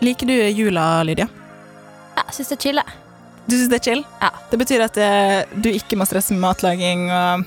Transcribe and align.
Liker 0.00 0.26
du 0.26 0.34
jula, 0.48 1.02
Lydia? 1.04 1.26
Jeg 2.16 2.34
syns 2.36 2.50
det 2.52 2.56
er 2.56 2.62
chill, 2.64 2.80
jeg. 2.80 2.98
Du 3.50 3.56
syns 3.56 3.70
det 3.72 3.78
er 3.80 3.84
chill? 3.84 4.02
Ja. 4.22 4.30
Det 4.50 4.58
betyr 4.60 4.84
at 4.86 4.96
eh, 5.00 5.40
du 5.60 5.68
ikke 5.72 5.98
må 5.98 6.06
stresse 6.08 6.32
med 6.36 6.42
matlaging 6.44 7.06
og 7.10 7.44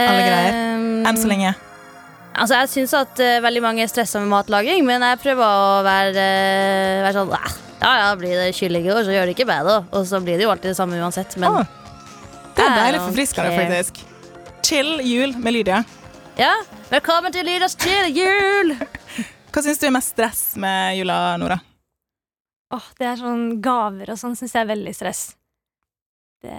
Alle 0.00 0.22
greier. 0.24 0.56
Ehm, 0.56 0.86
enn 1.08 1.18
så 1.20 1.28
lenge. 1.28 1.52
Altså, 2.32 2.56
jeg 2.62 2.70
syns 2.72 2.94
at 2.96 3.20
eh, 3.20 3.40
veldig 3.44 3.62
mange 3.64 3.84
er 3.84 3.90
stressa 3.92 4.22
med 4.22 4.30
matlaging, 4.32 4.86
men 4.88 5.04
jeg 5.04 5.20
prøver 5.20 5.44
å 5.44 5.82
være, 5.84 6.14
eh, 6.16 7.02
være 7.04 7.14
sånn 7.18 7.34
"Ah, 7.36 7.58
Ja, 7.82 7.92
ja, 7.98 8.08
blir 8.14 8.30
det 8.38 8.54
kylling 8.54 8.84
i 8.86 8.92
år, 8.94 9.02
så 9.04 9.10
gjør 9.10 9.26
det 9.26 9.34
ikke 9.36 9.48
bedre. 9.48 9.80
Og 9.92 10.06
så 10.06 10.20
blir 10.22 10.38
det 10.38 10.44
jo 10.46 10.50
alltid 10.54 10.70
det 10.70 10.76
samme 10.78 11.00
uansett. 11.02 11.34
Men 11.36 11.50
Å, 11.50 11.64
det 12.54 12.62
er 12.64 12.76
deilig 12.78 13.00
forfriskende, 13.08 13.50
care. 13.50 13.66
faktisk. 13.66 14.04
Chill 14.62 15.00
jul 15.02 15.34
med 15.36 15.52
Lydia. 15.52 15.84
ja, 16.38 16.54
velkommen 16.92 17.32
til 17.34 17.44
Lydas 17.44 17.74
chill 17.76 18.14
jul! 18.14 18.76
Hva 19.52 19.62
syns 19.64 19.80
du 19.82 19.86
er 19.88 19.94
mest 19.94 20.14
stress 20.14 20.42
med 20.60 20.96
jula, 20.96 21.36
Nora? 21.40 21.58
Åh, 22.72 22.86
det 22.98 23.04
er 23.10 23.20
sånn 23.20 23.46
gaver 23.64 24.14
og 24.14 24.18
sånn 24.20 24.36
syns 24.38 24.54
jeg 24.56 24.64
er 24.64 24.70
veldig 24.72 24.94
stress. 24.96 25.22
Det 26.42 26.56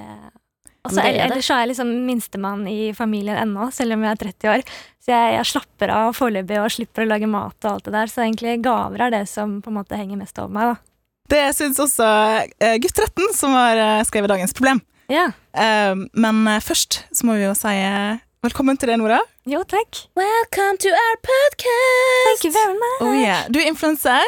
Altså, 0.83 0.99
Det 0.99 1.03
er 1.07 1.13
det. 1.13 1.19
ellers 1.31 1.45
så 1.47 1.53
er 1.55 1.59
jeg 1.61 1.67
liksom 1.69 1.91
minstemann 2.05 2.65
i 2.67 2.89
familien 2.91 3.37
ennå, 3.39 3.69
selv 3.71 3.95
om 3.95 4.01
jeg 4.03 4.11
er 4.11 4.19
30 4.19 4.49
år. 4.51 4.63
Så 4.99 5.13
jeg, 5.13 5.29
jeg 5.37 5.47
slapper 5.47 5.93
av 5.95 6.09
foreløpig 6.17 6.57
og 6.59 6.73
slipper 6.75 7.05
å 7.05 7.07
lage 7.07 7.29
mat 7.31 7.55
og 7.63 7.69
alt 7.69 7.85
det 7.87 7.93
der. 7.95 8.11
Så 8.11 8.19
egentlig 8.25 8.57
gaver 8.65 9.05
er 9.05 9.13
det 9.13 9.21
som 9.31 9.61
på 9.63 9.71
en 9.71 9.77
måte 9.77 9.95
henger 9.95 10.19
mest 10.19 10.41
over 10.43 10.51
meg, 10.51 10.73
da. 10.73 10.75
Det 11.31 11.39
syns 11.55 11.79
også 11.79 12.09
eh, 12.59 12.75
gutt 12.83 12.99
13, 12.99 13.31
som 13.31 13.55
har 13.55 13.79
eh, 13.79 14.03
skrevet 14.03 14.33
dagens 14.33 14.51
problem. 14.57 14.83
Ja. 15.07 15.29
Eh, 15.55 15.95
men 15.95 16.43
først 16.59 17.05
så 17.15 17.29
må 17.29 17.39
vi 17.39 17.47
jo 17.47 17.55
si 17.55 17.71
velkommen 18.43 18.77
til 18.79 18.89
deg, 18.91 18.99
Nora. 19.01 19.19
Jo, 19.49 19.61
takk. 19.69 20.01
Welcome 20.19 20.77
to 20.83 20.91
our 20.91 21.19
podcast! 21.23 22.25
Thank 22.27 22.45
you 22.47 22.51
very 22.55 22.75
much. 22.79 23.01
Oh, 23.05 23.13
yeah. 23.15 23.45
Du 23.51 23.59
er 23.61 23.69
influenser. 23.71 24.23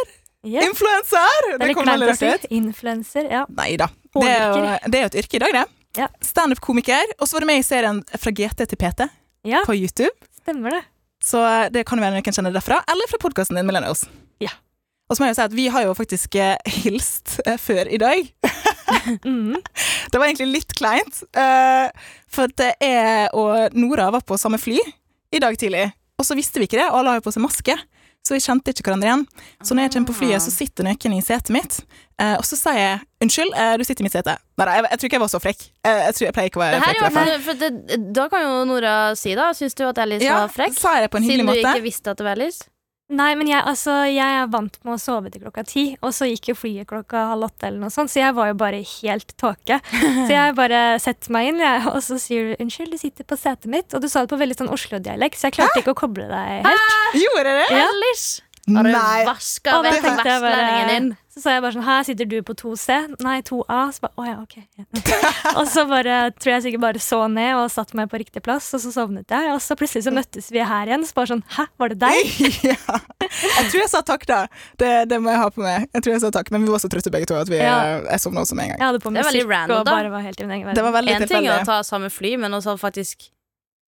Ja. 0.46 0.62
Influenser! 0.68 1.50
Det 1.58 1.68
Det 1.68 1.76
kom 1.76 1.88
veldig 1.90 2.10
rart 2.12 2.22
si. 2.22 2.30
ut. 2.32 2.46
Influenser, 2.54 3.28
ja. 3.32 3.46
Nei 3.58 3.76
da. 3.82 3.90
Det 4.16 4.30
er, 4.30 4.44
jo, 4.48 4.92
det 4.92 5.00
er 5.00 5.04
jo 5.08 5.12
et 5.12 5.18
yrke 5.24 5.40
i 5.40 5.44
dag, 5.44 5.56
det. 5.58 5.66
Ja. 6.00 6.08
Standup-komiker. 6.24 7.16
Og 7.20 7.28
så 7.28 7.36
var 7.38 7.46
du 7.46 7.50
med 7.50 7.60
i 7.62 7.66
serien 7.66 8.02
Fra 8.20 8.32
GT 8.36 8.66
til 8.68 8.80
PT 8.80 9.08
Ja, 9.48 9.62
på 9.68 9.76
YouTube. 9.76 10.12
stemmer 10.42 10.78
det. 10.78 10.84
Så 11.24 11.42
eh, 11.42 11.68
det 11.74 11.86
kan 11.88 11.98
jo 12.00 12.06
være 12.06 12.16
noen 12.20 12.36
kjenner 12.36 12.54
derfra, 12.54 12.82
eller 12.92 13.10
fra 13.10 13.20
podkasten 13.22 13.58
din 13.58 13.66
Millennials. 13.68 14.06
Ja. 14.44 14.52
Og 15.10 15.16
så 15.18 15.22
må 15.24 15.28
jeg 15.30 15.36
jo 15.36 15.40
si 15.40 15.46
at 15.46 15.56
vi 15.58 15.68
har 15.74 15.86
jo 15.88 15.94
faktisk 15.98 16.36
eh, 16.42 16.56
hilst 16.84 17.40
eh, 17.46 17.58
før 17.62 17.90
i 17.90 17.98
dag. 18.02 18.30
Mhm. 19.24 19.58
Det 20.12 20.20
var 20.22 20.30
egentlig 20.30 20.52
litt 20.62 20.74
kleint. 20.78 21.24
uh, 21.36 21.90
for 22.32 22.52
det 22.60 22.74
jeg 22.80 23.30
og 23.34 23.74
Nora 23.76 24.12
var 24.14 24.24
på 24.28 24.38
samme 24.40 24.60
fly 24.62 24.78
i 25.34 25.42
dag 25.42 25.58
tidlig, 25.60 25.90
og 26.20 26.26
så 26.28 26.38
visste 26.38 26.62
vi 26.62 26.68
ikke 26.70 26.80
det, 26.80 26.88
og 26.92 27.00
alle 27.02 27.16
har 27.16 27.20
jo 27.20 27.26
på 27.28 27.34
seg 27.36 27.44
maske. 27.44 27.76
Så 28.26 28.34
vi 28.34 28.42
kjente 28.42 28.72
ikke 28.74 28.88
hverandre 28.88 29.06
igjen. 29.10 29.24
Så 29.62 29.76
når 29.76 29.86
jeg 29.86 29.92
kommer 29.94 30.10
på 30.10 30.16
flyet, 30.18 30.42
så 30.42 30.50
sitter 30.54 30.88
noen 30.88 31.14
i 31.14 31.22
setet 31.22 31.52
mitt, 31.54 31.82
Uh, 32.16 32.38
og 32.40 32.46
så 32.48 32.56
sier 32.56 32.78
jeg 32.80 33.00
'unnskyld, 33.20 33.50
uh, 33.60 33.74
du 33.76 33.84
sitter 33.84 34.00
i 34.02 34.06
mitt 34.08 34.14
sete'. 34.16 34.38
Nei, 34.56 34.66
jeg, 34.72 34.86
jeg 34.88 35.00
tror 35.00 35.08
ikke 35.10 35.16
jeg 35.18 35.22
var 35.26 35.32
så 35.34 35.40
frekk. 35.44 35.64
Jeg, 35.84 35.96
jeg 36.06 36.16
tror 36.16 36.26
jeg 36.26 36.34
pleier 36.38 36.48
ikke 36.48 36.60
å 36.60 36.64
være 36.64 36.78
frekk. 36.80 36.96
jo, 36.96 37.10
fall. 37.12 37.32
for, 37.34 37.42
for 37.44 37.60
det, 37.60 37.98
da 38.16 38.28
kan 38.32 38.46
jo 38.46 38.54
Nora 38.70 38.94
si, 39.20 39.34
da. 39.36 39.50
Syns 39.58 39.76
du 39.76 39.84
at 39.84 40.00
Alice 40.00 40.24
Ja, 40.24 40.38
var 40.46 40.54
frekk? 40.56 40.78
sa 40.80 40.94
jeg 40.96 41.04
det 41.04 41.10
på 41.12 41.20
en 41.20 41.28
hyggelig 41.28 41.46
måte. 41.50 41.60
Siden 41.60 41.76
du 41.76 41.82
ikke 41.82 41.88
visste 41.90 42.14
at 42.14 42.22
det 42.22 42.28
var 42.30 42.40
Alice? 42.40 42.64
Nei, 43.14 43.36
men 43.38 43.46
jeg, 43.46 43.62
altså, 43.70 44.00
jeg 44.10 44.38
er 44.42 44.48
vant 44.50 44.80
med 44.82 44.96
å 44.96 44.98
sove 44.98 45.30
til 45.30 45.44
klokka 45.44 45.62
ti, 45.70 45.84
og 46.02 46.10
så 46.16 46.26
gikk 46.26 46.48
jo 46.50 46.56
flyet 46.58 46.88
klokka 46.90 47.28
halv 47.30 47.46
åtte, 47.52 47.68
eller 47.68 47.84
noe 47.84 47.94
sånt, 47.94 48.10
så 48.10 48.24
jeg 48.24 48.34
var 48.34 48.50
jo 48.50 48.56
bare 48.58 48.80
helt 48.82 49.36
tåke. 49.38 49.78
Så 49.94 50.32
jeg 50.34 50.56
bare 50.62 50.80
setter 51.04 51.36
meg 51.36 51.52
inn, 51.52 51.62
jeg, 51.62 51.84
og 51.92 52.00
så 52.02 52.18
sier 52.22 52.50
du 52.50 52.64
'unnskyld, 52.64 52.96
du 52.96 52.98
sitter 52.98 53.28
på 53.30 53.38
setet 53.38 53.70
mitt', 53.70 53.94
og 53.94 54.02
du 54.02 54.10
sa 54.10 54.26
det 54.26 54.34
på 54.34 54.40
veldig 54.42 54.58
sånn 54.58 54.74
Oslo-dialekt, 54.74 55.38
så 55.38 55.52
jeg 55.52 55.60
klarte 55.60 55.84
ikke 55.84 55.94
å 55.94 56.02
koble 56.02 56.26
deg 56.32 56.66
helt. 56.66 56.98
Gjorde 57.22 57.54
jeg 57.54 57.62
det? 57.62 57.70
Ja. 57.78 57.86
Ellers 57.92 58.26
Har 58.74 58.90
du 58.90 58.92
vaska 59.30 59.78
vekk 59.86 60.02
vestlendingen 60.02 60.90
din? 60.90 61.12
Så 61.36 61.42
sa 61.44 61.54
jeg 61.58 61.64
bare 61.66 61.76
sånn 61.76 61.84
Her 61.84 62.04
sitter 62.08 62.28
du 62.32 62.36
på 62.48 62.54
2C. 62.56 62.96
Nei, 63.26 63.42
2A. 63.44 63.80
Så 63.92 64.06
bare 64.06 64.14
oh, 64.22 64.28
ja, 64.28 64.36
ok. 64.40 64.54
og 65.60 65.66
så 65.68 65.84
bare 65.90 66.30
tror 66.40 66.54
jeg 66.54 66.64
sikkert 66.64 66.84
bare 66.86 67.02
så 67.04 67.26
ned 67.28 67.58
og 67.60 67.66
satte 67.74 67.98
meg 68.00 68.08
på 68.08 68.22
riktig 68.22 68.40
plass, 68.46 68.70
og 68.78 68.80
så 68.80 68.94
sovnet 68.94 69.28
jeg. 69.28 69.50
Og 69.52 69.60
så 69.60 69.76
plutselig 69.76 70.06
så 70.06 70.14
møttes 70.16 70.48
vi 70.56 70.62
her 70.64 70.88
igjen, 70.88 71.04
så 71.04 71.18
bare 71.18 71.34
sånn 71.34 71.44
Hæ, 71.58 71.66
var 71.82 71.92
det 71.92 72.00
deg? 72.06 72.32
ja. 72.72 72.78
Jeg 73.20 73.68
tror 73.68 73.82
jeg 73.82 73.92
sa 73.92 74.00
takk, 74.08 74.24
da. 74.30 74.40
Det, 74.80 74.94
det 75.12 75.20
må 75.20 75.34
jeg 75.34 75.42
ha 75.44 75.50
på 75.52 75.66
meg. 75.66 75.90
Jeg 75.92 76.06
tror 76.06 76.16
jeg 76.16 76.24
sa 76.24 76.32
takk, 76.38 76.54
Men 76.56 76.64
vi 76.64 76.72
var 76.72 76.84
så 76.86 76.92
trøtte 76.94 77.12
begge 77.12 77.28
to 77.28 77.36
at 77.42 77.52
vi, 77.52 77.60
Ja. 77.60 77.76
jeg 78.06 78.24
sovna 78.24 78.46
også 78.48 78.56
med 78.56 78.70
en 78.70 78.74
gang. 78.76 78.80
Jeg 78.80 78.94
hadde 78.94 79.04
på 79.04 79.12
Det 79.12 79.26
var 79.26 79.32
veldig 79.34 79.50
random, 79.52 79.82
og 79.82 79.90
da. 79.90 79.98
bare 80.00 80.14
var 80.16 80.24
helt 80.30 80.40
i 80.40 80.48
min 80.48 80.56
egen 80.62 80.80
Det 80.80 80.88
var 80.88 80.96
veldig 80.96 81.18
En 81.18 81.28
ting 81.34 81.50
er 81.50 81.58
å 81.60 81.68
ta 81.68 81.82
samme 81.84 82.08
fly, 82.14 82.38
men 82.40 82.56
også 82.56 82.78
faktisk 82.80 83.28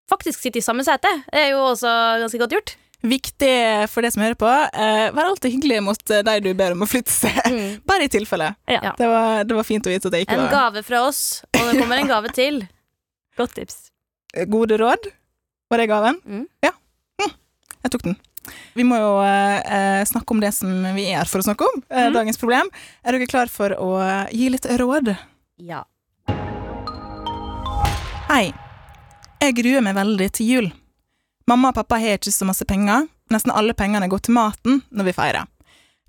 Faktisk 0.09 0.41
sitte 0.41 0.61
i 0.61 0.65
samme 0.65 0.83
sete 0.85 1.09
Det 1.31 1.47
er 1.47 1.47
jo 1.55 1.61
også 1.65 1.93
ganske 2.21 2.41
godt 2.41 2.57
gjort. 2.57 2.75
Viktig 3.05 3.49
for 3.91 4.01
det 4.05 4.09
som 4.15 4.23
hører 4.25 4.37
på, 4.39 4.49
Uh, 4.75 5.07
vær 5.13 5.27
alltid 5.29 5.53
hyggelig 5.55 5.81
mot 5.85 6.09
eh, 6.11 6.23
de 6.25 6.35
du 6.41 6.49
ber 6.57 6.73
om 6.73 6.81
å 6.85 6.87
flytte 6.89 7.13
seg. 7.13 7.37
Mm. 7.51 7.75
Bare 7.89 8.07
i 8.07 8.11
tilfelle. 8.11 8.47
Ja. 8.71 8.93
Det 8.97 9.07
var, 9.11 9.43
det 9.45 9.55
var 9.59 9.67
fint 9.67 9.85
å 9.85 9.91
vite 9.93 10.09
at 10.09 10.15
det 10.15 10.23
ikke 10.25 10.33
En 10.37 10.45
var 10.47 10.53
gave 10.55 10.81
fra 10.87 11.03
oss, 11.05 11.21
og 11.53 11.67
det 11.69 11.79
kommer 11.81 12.01
en 12.01 12.09
gave 12.09 12.31
til. 12.35 12.63
Godt 13.39 13.53
tips. 13.59 13.77
gode 14.51 14.77
råd. 14.81 15.09
Var 15.71 15.81
det 15.81 15.87
gaven? 15.91 16.17
Mm. 16.25 16.45
Ja. 16.65 16.71
Mm. 17.21 17.31
Jeg 17.85 17.91
tok 17.95 18.03
den. 18.09 18.17
Vi 18.77 18.83
må 18.85 18.97
jo 19.01 19.11
eh, 19.25 19.59
eh, 19.75 20.01
snakke 20.05 20.35
om 20.35 20.41
det 20.43 20.51
som 20.53 20.69
vi 20.95 21.07
er 21.09 21.21
her 21.23 21.29
for 21.29 21.41
å 21.41 21.47
snakke 21.47 21.65
om. 21.69 21.81
eh, 21.89 22.07
Mm. 22.09 22.13
Dagens 22.19 22.37
problem. 22.41 22.69
Er 23.03 23.15
dere 23.17 23.27
klar 23.29 23.49
for 23.49 23.73
å 23.81 23.91
eh, 24.05 24.33
gi 24.37 24.49
litt 24.53 24.65
råd? 24.81 25.13
Ja. 25.65 25.83
Hei. 28.29 28.49
Jeg 29.41 29.55
gruer 29.59 29.83
meg 29.85 29.95
veldig 29.97 30.27
til 30.37 30.47
jul. 30.49 30.67
Mamma 31.49 31.69
og 31.69 31.77
pappa 31.77 31.99
har 32.01 32.17
ikke 32.17 32.33
så 32.33 32.45
masse 32.47 32.65
penger. 32.65 33.05
Nesten 33.33 33.53
alle 33.53 33.75
pengene 33.77 34.09
går 34.09 34.23
til 34.25 34.33
maten 34.37 34.81
når 34.89 35.09
vi 35.09 35.13
feirer. 35.17 35.45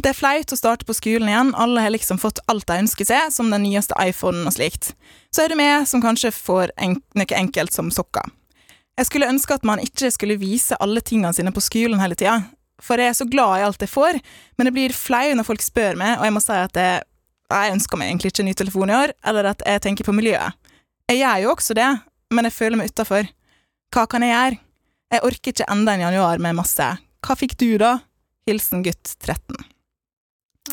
Det 0.01 0.11
er 0.13 0.17
flaut 0.17 0.53
å 0.53 0.57
starte 0.59 0.85
på 0.85 0.95
skolen 0.97 1.29
igjen, 1.31 1.55
alle 1.57 1.81
har 1.81 1.93
liksom 1.95 2.19
fått 2.21 2.43
alt 2.53 2.67
de 2.69 2.77
ønsker 2.83 3.09
seg, 3.09 3.31
som 3.33 3.49
den 3.53 3.65
nyeste 3.65 3.97
iPhonen 3.97 4.45
og 4.49 4.53
slikt. 4.53 4.91
Så 5.33 5.45
er 5.45 5.53
det 5.53 5.57
meg 5.57 5.87
som 5.89 6.03
kanskje 6.05 6.35
får 6.37 6.73
en 6.77 6.99
noe 7.17 7.39
enkelt 7.39 7.73
som 7.73 7.89
sokker. 7.93 8.29
Jeg 8.97 9.09
skulle 9.09 9.29
ønske 9.29 9.57
at 9.57 9.65
man 9.69 9.81
ikke 9.81 10.11
skulle 10.13 10.39
vise 10.41 10.77
alle 10.81 11.01
tingene 11.05 11.33
sine 11.37 11.53
på 11.53 11.65
skolen 11.65 12.01
hele 12.01 12.17
tida, 12.17 12.43
for 12.81 13.01
jeg 13.01 13.13
er 13.13 13.17
så 13.17 13.25
glad 13.29 13.57
i 13.57 13.65
alt 13.65 13.81
jeg 13.81 13.93
får, 13.93 14.21
men 14.57 14.69
jeg 14.69 14.77
blir 14.77 14.97
flau 14.97 15.33
når 15.33 15.49
folk 15.49 15.65
spør 15.65 15.97
meg, 16.01 16.19
og 16.21 16.29
jeg 16.29 16.37
må 16.37 16.45
si 16.45 16.61
at 16.61 16.81
jeg, 16.81 17.01
jeg 17.53 17.77
ønsker 17.79 18.01
meg 18.01 18.13
egentlig 18.13 18.33
ikke 18.33 18.45
en 18.45 18.51
ny 18.53 18.57
telefon 18.61 18.93
i 18.93 18.99
år, 19.01 19.17
eller 19.33 19.51
at 19.53 19.65
jeg 19.65 19.85
tenker 19.85 20.09
på 20.09 20.17
miljøet. 20.17 20.61
Jeg 21.09 21.23
gjør 21.23 21.43
jo 21.45 21.57
også 21.57 21.77
det, 21.77 21.89
men 22.37 22.49
jeg 22.49 22.57
føler 22.57 22.81
meg 22.81 22.93
utafor. 22.93 23.33
Hva 23.97 24.05
kan 24.13 24.25
jeg 24.25 24.37
gjøre? 24.37 24.63
Jeg 25.17 25.25
orker 25.25 25.55
ikke 25.55 25.67
enda 25.73 25.95
en 25.97 26.05
januar 26.05 26.43
med 26.45 26.59
masse. 26.59 26.87
Hva 27.25 27.37
fikk 27.41 27.55
du, 27.57 27.71
da? 27.81 27.95
Hilsen 28.47 28.83
gutt 28.85 29.15
13. 29.25 29.57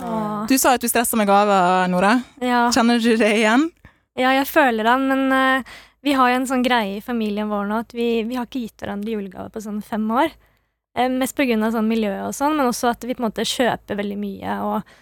Åh. 0.04 0.44
Du 0.50 0.58
sa 0.60 0.74
at 0.76 0.84
du 0.84 0.90
stressa 0.92 1.16
med 1.20 1.30
gaver, 1.30 1.88
Nora. 1.88 2.18
Ja. 2.44 2.66
Kjenner 2.76 3.00
du 3.00 3.14
det 3.18 3.32
igjen? 3.38 3.70
ja, 4.20 4.34
jeg 4.36 4.46
føler 4.46 4.86
det, 4.86 4.96
men 5.02 5.32
uh, 5.34 5.78
vi 6.06 6.14
har 6.18 6.30
jo 6.30 6.40
en 6.42 6.50
sånn 6.50 6.66
greie 6.66 6.98
i 6.98 7.06
familien 7.06 7.50
vår 7.50 7.70
nå 7.70 7.80
at 7.86 7.96
vi, 7.96 8.08
vi 8.28 8.36
har 8.38 8.46
ikke 8.46 8.66
gitt 8.66 8.84
hverandre 8.84 9.16
julegave 9.16 9.54
på 9.54 9.64
sånn 9.64 9.80
fem 9.86 10.04
år. 10.12 10.36
Uh, 10.98 11.08
mest 11.08 11.40
av 11.40 11.72
sånn 11.74 11.90
miljøet 11.90 12.28
og 12.28 12.36
sånn, 12.36 12.58
men 12.60 12.68
også 12.68 12.92
at 12.92 13.08
vi 13.08 13.16
på 13.16 13.24
en 13.24 13.30
måte 13.30 13.48
kjøper 13.48 14.02
veldig 14.02 14.20
mye. 14.20 14.60
og 14.68 14.94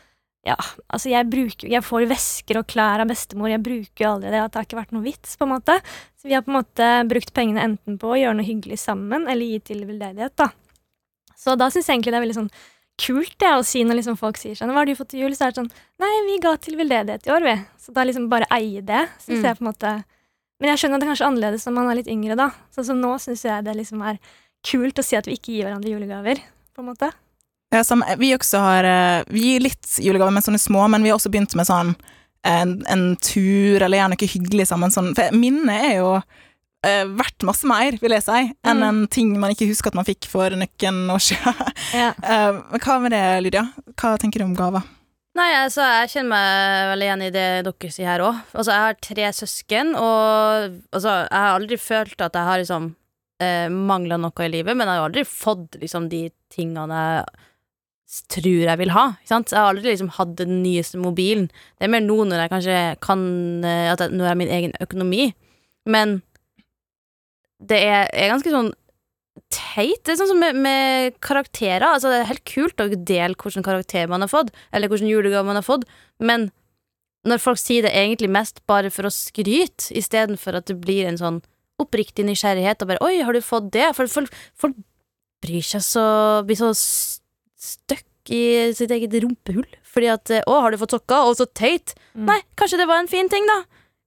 ja, 0.43 0.55
altså 0.89 1.11
jeg 1.11 1.29
bruker 1.29 1.69
Jeg 1.69 1.83
får 1.85 2.07
vesker 2.09 2.57
og 2.57 2.65
klær 2.71 3.03
av 3.03 3.07
bestemor, 3.11 3.51
jeg 3.51 3.61
bruker 3.61 4.05
jo 4.05 4.09
aldri 4.15 4.31
det. 4.33 4.39
Det 4.49 4.57
har 4.57 4.65
ikke 4.65 4.79
vært 4.79 4.91
noe 4.95 5.05
vits, 5.05 5.35
på 5.37 5.45
en 5.45 5.53
måte. 5.53 5.75
Så 6.17 6.25
vi 6.29 6.33
har 6.33 6.41
på 6.41 6.49
en 6.49 6.57
måte 6.57 6.87
brukt 7.09 7.33
pengene 7.33 7.61
enten 7.61 7.99
på 8.01 8.09
å 8.13 8.17
gjøre 8.17 8.39
noe 8.39 8.47
hyggelig 8.47 8.79
sammen, 8.81 9.27
eller 9.29 9.45
gi 9.45 9.59
til 9.71 9.85
veldedighet, 9.85 10.33
da. 10.41 10.49
Så 11.37 11.53
da 11.57 11.69
syns 11.69 11.87
jeg 11.89 11.97
egentlig 11.99 12.13
det 12.13 12.19
er 12.21 12.25
veldig 12.25 12.39
sånn 12.39 12.51
kult 13.01 13.33
det 13.41 13.49
å 13.57 13.61
si 13.65 13.81
når 13.85 13.97
liksom 14.01 14.17
folk 14.19 14.37
sier 14.37 14.53
sånn 14.57 14.69
'Hva 14.69 14.81
har 14.81 14.85
du 14.85 14.95
fått 14.95 15.09
til 15.09 15.21
jul?' 15.21 15.33
Så 15.33 15.45
er 15.45 15.51
det 15.51 15.61
sånn 15.61 15.71
'Nei, 15.99 16.13
vi 16.25 16.39
ga 16.41 16.55
til 16.57 16.75
veldedighet 16.77 17.25
i 17.25 17.31
år, 17.33 17.41
vi'. 17.41 17.65
Så 17.79 17.93
da 17.93 18.03
liksom 18.03 18.29
bare 18.29 18.45
eie 18.51 18.81
det, 18.81 19.09
syns 19.17 19.41
Mm. 19.41 19.43
jeg 19.43 19.57
på 19.57 19.61
en 19.61 19.73
måte 19.73 20.03
Men 20.61 20.69
jeg 20.69 20.77
skjønner 20.77 20.95
at 20.95 21.01
det 21.01 21.07
er 21.07 21.13
kanskje 21.15 21.29
annerledes 21.31 21.65
når 21.65 21.73
man 21.73 21.89
er 21.89 21.95
litt 21.95 22.07
yngre, 22.07 22.35
da. 22.37 22.51
Sånn 22.69 22.85
som 22.85 23.01
nå 23.01 23.17
syns 23.17 23.41
jeg 23.43 23.63
det 23.63 23.75
liksom 23.75 24.01
er 24.05 24.19
kult 24.63 24.93
å 24.99 25.03
si 25.03 25.15
at 25.15 25.25
vi 25.25 25.33
ikke 25.33 25.53
gir 25.57 25.65
hverandre 25.65 25.89
julegaver, 25.89 26.37
på 26.75 26.79
en 26.79 26.85
måte. 26.85 27.11
Ja, 27.71 27.83
som, 27.87 28.03
vi 28.19 28.33
også 28.35 28.59
har 28.59 28.83
eh, 28.83 29.23
Vi 29.31 29.45
gir 29.53 29.63
litt 29.63 29.93
julegaver, 30.03 30.33
men 30.35 30.43
sånne 30.43 30.59
små, 30.59 30.87
men 30.91 31.03
vi 31.05 31.11
har 31.11 31.19
også 31.19 31.31
begynt 31.31 31.55
med 31.55 31.69
sånn 31.69 31.93
en, 32.43 32.79
en 32.89 33.03
tur, 33.21 33.81
eller 33.85 33.99
gjerne 33.99 34.15
noe 34.17 34.27
hyggelig 34.31 34.65
sammen. 34.71 34.91
Sånn, 34.91 35.11
for 35.15 35.35
minnet 35.37 35.83
er 35.91 35.91
jo 35.99 36.07
eh, 36.17 37.03
verdt 37.05 37.45
masse 37.45 37.67
mer, 37.69 37.99
vil 38.01 38.15
jeg 38.17 38.25
si, 38.25 38.39
enn 38.65 38.81
Mm. 38.81 38.87
en 38.87 39.01
ting 39.13 39.35
man 39.39 39.53
ikke 39.53 39.67
husker 39.69 39.91
at 39.91 39.97
man 39.99 40.07
fikk 40.07 40.25
for 40.31 40.49
noen 40.57 41.03
år 41.13 41.21
siden. 41.21 41.59
Ja. 42.01 42.09
Eh, 42.17 42.57
hva 42.81 42.95
med 43.03 43.13
det, 43.13 43.21
Lydia? 43.45 43.67
Hva 43.93 44.15
tenker 44.17 44.41
du 44.41 44.47
om 44.49 44.55
gaver? 44.57 44.83
Nei, 45.37 45.51
altså, 45.61 45.85
jeg 46.01 46.09
kjenner 46.11 46.31
meg 46.33 46.87
veldig 46.91 47.05
igjen 47.07 47.21
i 47.23 47.29
det 47.31 47.45
dere 47.69 47.91
sier 47.93 48.09
her 48.09 48.23
òg. 48.25 48.39
Altså, 48.51 48.73
jeg 48.73 48.87
har 48.87 48.97
tre 49.07 49.29
søsken, 49.37 49.93
og 49.95 50.73
altså, 50.91 51.13
jeg 51.29 51.37
har 51.45 51.53
aldri 51.59 51.77
følt 51.79 52.25
at 52.25 52.35
jeg 52.35 52.49
har 52.49 52.59
liksom 52.65 52.89
eh, 53.39 53.69
mangla 53.71 54.17
noe 54.19 54.43
i 54.43 54.51
livet, 54.57 54.75
men 54.75 54.89
jeg 54.89 54.97
har 54.99 55.07
aldri 55.07 55.23
fått 55.29 55.77
liksom 55.79 56.09
de 56.11 56.25
tingene 56.51 56.99
jeg 57.05 57.47
tror 58.31 58.65
jeg 58.65 58.79
vil 58.81 58.91
ha. 58.91 59.05
Jeg 59.23 59.43
har 59.53 59.69
aldri 59.69 59.93
liksom 59.93 60.11
hatt 60.17 60.35
den 60.39 60.59
nyeste 60.65 60.99
mobilen. 60.99 61.47
Det 61.79 61.87
er 61.87 61.93
mer 61.93 62.03
nå 62.03 62.17
når 62.27 62.43
jeg 62.43 62.51
kanskje 62.51 62.81
kan 63.03 63.23
eh, 63.63 63.87
At 63.93 64.03
jeg, 64.03 64.11
når 64.11 64.25
jeg 64.25 64.31
har 64.33 64.41
min 64.41 64.53
egen 64.57 64.75
økonomi. 64.83 65.31
Men 65.89 66.19
det 67.61 67.79
er, 67.85 68.09
er 68.11 68.33
ganske 68.33 68.51
sånn 68.51 68.71
teit. 69.51 70.01
Det 70.03 70.13
er 70.13 70.19
sånn 70.19 70.31
som 70.33 70.41
med, 70.41 70.57
med 70.59 71.15
karakterer. 71.23 71.87
Altså, 71.87 72.11
det 72.11 72.21
er 72.21 72.31
helt 72.33 72.47
kult 72.49 72.83
å 72.83 72.89
dele 72.91 73.37
hvilken 73.37 73.65
karakter 73.65 74.11
man 74.11 74.25
har 74.25 74.31
fått, 74.31 74.51
eller 74.73 74.91
hvilken 74.91 75.11
julegave 75.11 75.47
man 75.47 75.59
har 75.59 75.65
fått, 75.65 75.87
men 76.19 76.49
når 77.27 77.41
folk 77.41 77.59
sier 77.61 77.85
det 77.85 77.93
egentlig 77.93 78.31
mest 78.33 78.63
bare 78.69 78.89
for 78.93 79.05
å 79.05 79.13
skryte, 79.13 79.91
istedenfor 79.93 80.57
at 80.57 80.69
det 80.71 80.79
blir 80.81 81.05
en 81.05 81.19
sånn 81.19 81.41
oppriktig 81.81 82.25
nysgjerrighet 82.25 82.81
og 82.81 82.89
bare 82.91 83.03
'oi, 83.05 83.21
har 83.21 83.33
du 83.33 83.41
fått 83.45 83.71
det?' 83.73 83.93
For 83.97 84.09
folk, 84.09 84.33
folk 84.57 84.77
bryr 85.41 85.65
seg 85.65 85.81
så 85.85 86.05
Blir 86.45 86.57
så 86.57 86.73
støkk 87.61 88.31
i 88.31 88.41
sitt 88.77 88.91
eget 88.93 89.13
rumpehull. 89.23 89.67
Fordi 89.91 90.07
at 90.13 90.25
'å, 90.45 90.61
har 90.61 90.71
du 90.71 90.77
fått 90.77 90.91
sokker?' 90.97 91.27
Og 91.29 91.35
så 91.37 91.45
tøyt. 91.53 91.93
Mm. 92.15 92.25
Nei, 92.25 92.41
kanskje 92.57 92.77
det 92.77 92.87
var 92.87 92.99
en 92.99 93.07
fin 93.11 93.29
ting, 93.29 93.45
da. 93.47 93.63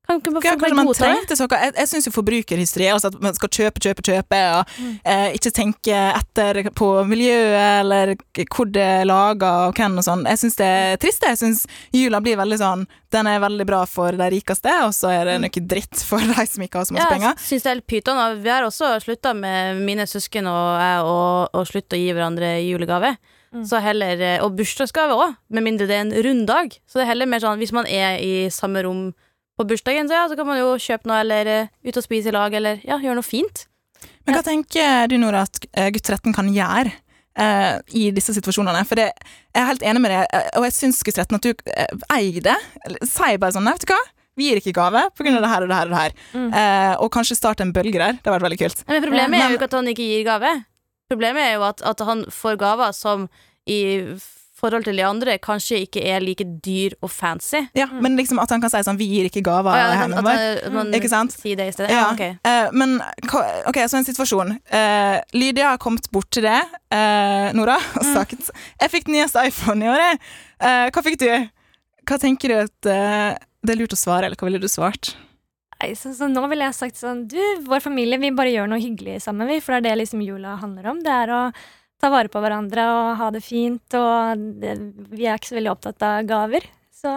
Kan 0.07 0.21
bare 0.21 0.35
få 0.43 0.59
kanskje 0.61 0.75
man 0.77 0.87
trengte 0.93 1.33
sokker. 1.35 1.57
Jeg, 1.65 1.73
jeg 1.81 1.89
syns 1.89 2.09
forbrukerhysteri, 2.13 2.91
altså 2.93 3.07
at 3.09 3.23
man 3.25 3.33
skal 3.33 3.49
kjøpe, 3.49 3.81
kjøpe, 3.81 4.03
kjøpe, 4.05 4.41
og 4.59 4.67
Mm. 4.79 5.01
eh, 5.03 5.33
ikke 5.33 5.51
tenke 5.51 5.97
etter 6.21 6.61
på 6.77 6.89
miljøet 7.09 7.81
eller 7.81 8.15
hvor 8.53 8.71
det 8.71 8.83
er 8.85 9.05
laga 9.09 9.67
og 9.69 9.75
hvem 9.75 9.97
og 9.97 10.05
sånn. 10.05 10.27
Jeg 10.29 10.37
syns 10.43 10.57
det 10.57 10.67
er 10.67 10.97
trist. 11.01 11.23
Jeg 11.25 11.39
syns 11.41 11.67
jula 11.91 12.21
blir 12.21 12.37
veldig 12.37 12.59
sånn 12.61 12.87
Den 13.11 13.27
er 13.29 13.39
veldig 13.41 13.65
bra 13.65 13.85
for 13.87 14.11
de 14.13 14.29
rikeste, 14.29 14.69
og 14.85 14.91
så 14.93 15.09
er 15.09 15.25
det 15.25 15.41
noe 15.41 15.67
dritt 15.69 15.97
for 16.05 16.19
de 16.19 16.35
som 16.47 16.63
ikke 16.65 16.75
har 16.81 16.85
så 16.85 16.93
masse 16.93 17.07
Ja, 17.07 17.09
penger. 17.09 17.35
jeg 17.39 17.39
syns 17.39 17.63
det 17.63 17.67
er 17.71 17.75
helt 17.75 17.87
pyton. 17.87 18.43
Vi 18.43 18.49
har 18.51 18.63
også 18.63 19.01
slutta 19.01 19.35
med 19.35 19.77
mine 19.87 20.03
søsken 20.05 20.47
og 20.47 20.81
jeg 20.83 21.01
å 21.07 21.65
slutte 21.65 21.97
å 21.97 22.01
gi 22.05 22.13
hverandre 22.13 22.61
julegave. 22.61 23.17
Mm. 23.55 23.65
Så 23.69 23.81
heller, 23.83 24.21
eh, 24.21 24.43
Og 24.43 24.57
bursdagsgave 24.59 25.15
òg, 25.15 25.37
med 25.49 25.63
mindre 25.63 25.87
det 25.87 25.97
er 25.97 26.05
en 26.07 26.17
runddag. 26.27 26.79
Så 26.87 26.99
det 26.99 27.05
er 27.05 27.13
heller 27.13 27.31
mer 27.31 27.41
sånn 27.45 27.61
hvis 27.61 27.73
man 27.73 27.87
er 27.87 28.19
i 28.19 28.49
samme 28.51 28.83
rom 28.83 29.13
på 29.59 29.67
bursdagen, 29.69 30.09
så 30.11 30.19
ja, 30.19 30.25
så 30.29 30.37
kan 30.37 30.49
man 30.49 30.59
jo 30.59 30.75
kjøpe 30.75 31.07
noe, 31.07 31.21
eller 31.23 31.47
eh, 31.47 31.71
ut 31.87 31.97
og 31.97 32.03
spise 32.03 32.33
i 32.33 32.35
lag, 32.35 32.53
eller 32.53 32.83
ja, 32.83 32.99
gjøre 32.99 33.21
noe 33.21 33.27
fint. 33.27 33.67
Men 34.27 34.35
hva 34.35 34.43
tenker 34.43 35.07
du, 35.09 35.17
Nora, 35.23 35.45
at 35.47 35.63
eh, 35.73 35.93
gutt 35.95 36.11
13 36.11 36.35
kan 36.35 36.51
gjøre 36.53 37.01
i 37.99 38.13
disse 38.15 38.31
situasjonene? 38.31 38.85
For 38.87 38.95
det, 38.95 39.09
jeg 39.51 39.59
er 39.59 39.67
helt 39.67 39.83
enig 39.83 40.03
med 40.05 40.13
deg, 40.15 40.37
og 40.55 40.69
jeg 40.69 40.75
syns 40.77 41.01
gutt 41.03 41.17
13 41.19 41.35
at 41.35 41.43
du 41.43 42.07
eier 42.15 42.45
det. 42.47 42.55
Si 43.11 43.33
bare 43.43 43.57
sånn, 43.57 43.67
vet 43.67 43.83
du 43.83 43.91
hva? 43.91 43.99
Vi 44.35 44.51
gir 44.51 44.59
ikke 44.59 44.75
gave 44.75 45.03
av 45.07 45.15
det 45.15 45.51
her 45.51 45.63
og 45.63 45.71
det 45.71 45.79
her 45.79 45.89
og 45.89 45.95
det 45.95 46.01
her. 46.01 46.15
Mm. 46.35 46.47
Eh, 46.51 46.95
og 47.03 47.11
kanskje 47.15 47.39
starte 47.39 47.63
en 47.63 47.73
bølge 47.75 48.01
der. 48.01 48.19
Det 48.19 48.27
har 48.27 48.39
vært 48.39 48.49
veldig 48.49 48.61
kult. 48.65 48.83
Men 48.91 49.05
problemet 49.05 49.39
Ja, 49.39 49.47
er 49.47 49.55
jo 49.55 49.59
ikke 49.61 49.71
at 49.71 49.77
han 49.79 49.91
ikke 49.91 50.09
gir 50.09 50.25
gave. 50.27 50.53
Problemet 51.11 51.43
er 51.51 51.53
jo 51.59 51.67
at, 51.69 51.83
at 51.85 52.01
han 52.07 52.25
får 52.33 52.57
gaver 52.61 52.93
som 52.97 53.29
i 53.69 53.79
forhold 54.55 54.85
til 54.87 54.97
de 54.97 55.03
andre 55.05 55.35
kanskje 55.43 55.81
ikke 55.85 56.01
er 56.09 56.23
like 56.25 56.45
dyr 56.65 56.95
og 57.05 57.11
fancy. 57.13 57.61
Ja, 57.77 57.85
Men 58.01 58.15
liksom 58.17 58.39
at 58.41 58.53
han 58.55 58.63
kan 58.63 58.71
si 58.73 58.81
sånn, 58.87 58.97
vi 58.97 59.09
gir 59.11 59.27
ikke 59.29 59.43
gaver 59.45 59.75
oh, 59.75 59.77
ja, 59.77 59.89
i 59.93 60.15
at, 60.15 60.71
man 60.73 60.95
Ikke 60.95 61.11
sant? 61.11 61.35
sier 61.37 61.59
det 61.59 61.67
i 61.69 61.75
stedet. 61.75 61.91
Ja, 61.93 62.07
Ja, 62.07 62.13
ok. 62.15 62.23
eh, 62.49 62.71
men 62.73 62.95
ok, 63.69 63.81
så 63.91 63.99
en 63.99 64.07
situasjon. 64.07 64.55
Uh, 64.73 65.19
Lydia 65.37 65.75
har 65.75 65.83
kommet 65.83 66.09
bort 66.15 66.31
til 66.33 66.47
det, 66.47 66.61
uh, 66.95 67.51
Nora, 67.59 67.77
og 67.99 68.05
Mm. 68.07 68.15
sagt 68.15 68.51
'Jeg 68.81 68.91
fikk 68.95 69.09
nyeste 69.13 69.45
iPhone 69.49 69.85
i 69.85 69.89
år, 69.89 70.01
jeg'. 70.07 70.19
Eh, 70.61 70.91
hva 70.91 71.03
fikk 71.03 71.19
du? 71.19 71.49
Hva 72.07 72.19
tenker 72.21 72.49
du 72.49 72.55
at 72.63 72.81
det 73.65 73.73
er 73.73 73.81
lurt 73.81 73.93
å 73.93 73.97
svare, 74.01 74.25
eller 74.25 74.37
hva 74.37 74.47
ville 74.49 74.61
du 74.61 74.69
svart? 74.69 75.17
Så, 75.99 76.15
så 76.17 76.29
nå 76.31 76.45
ville 76.49 76.65
jeg 76.69 76.77
sagt 76.77 76.97
sånn 76.97 77.25
Du, 77.29 77.41
vår 77.67 77.83
familie, 77.85 78.17
vi 78.23 78.31
bare 78.33 78.53
gjør 78.55 78.71
noe 78.71 78.81
hyggelig 78.81 79.19
sammen, 79.27 79.51
vi. 79.51 79.61
For 79.61 79.75
det 79.75 79.83
er 79.83 79.87
det 79.91 80.05
liksom 80.05 80.23
jula 80.25 80.57
handler 80.63 80.93
om. 80.95 81.03
Det 81.05 81.13
er 81.13 81.33
å 81.35 81.41
ta 82.01 82.11
vare 82.13 82.31
på 82.33 82.41
hverandre 82.43 82.85
og 82.93 83.15
ha 83.21 83.31
det 83.35 83.43
fint, 83.45 83.97
og 83.97 84.45
det, 84.61 84.75
vi 85.15 85.29
er 85.29 85.39
ikke 85.39 85.53
så 85.53 85.59
veldig 85.59 85.73
opptatt 85.73 86.05
av 86.07 86.29
gaver. 86.29 86.67
Så 86.95 87.13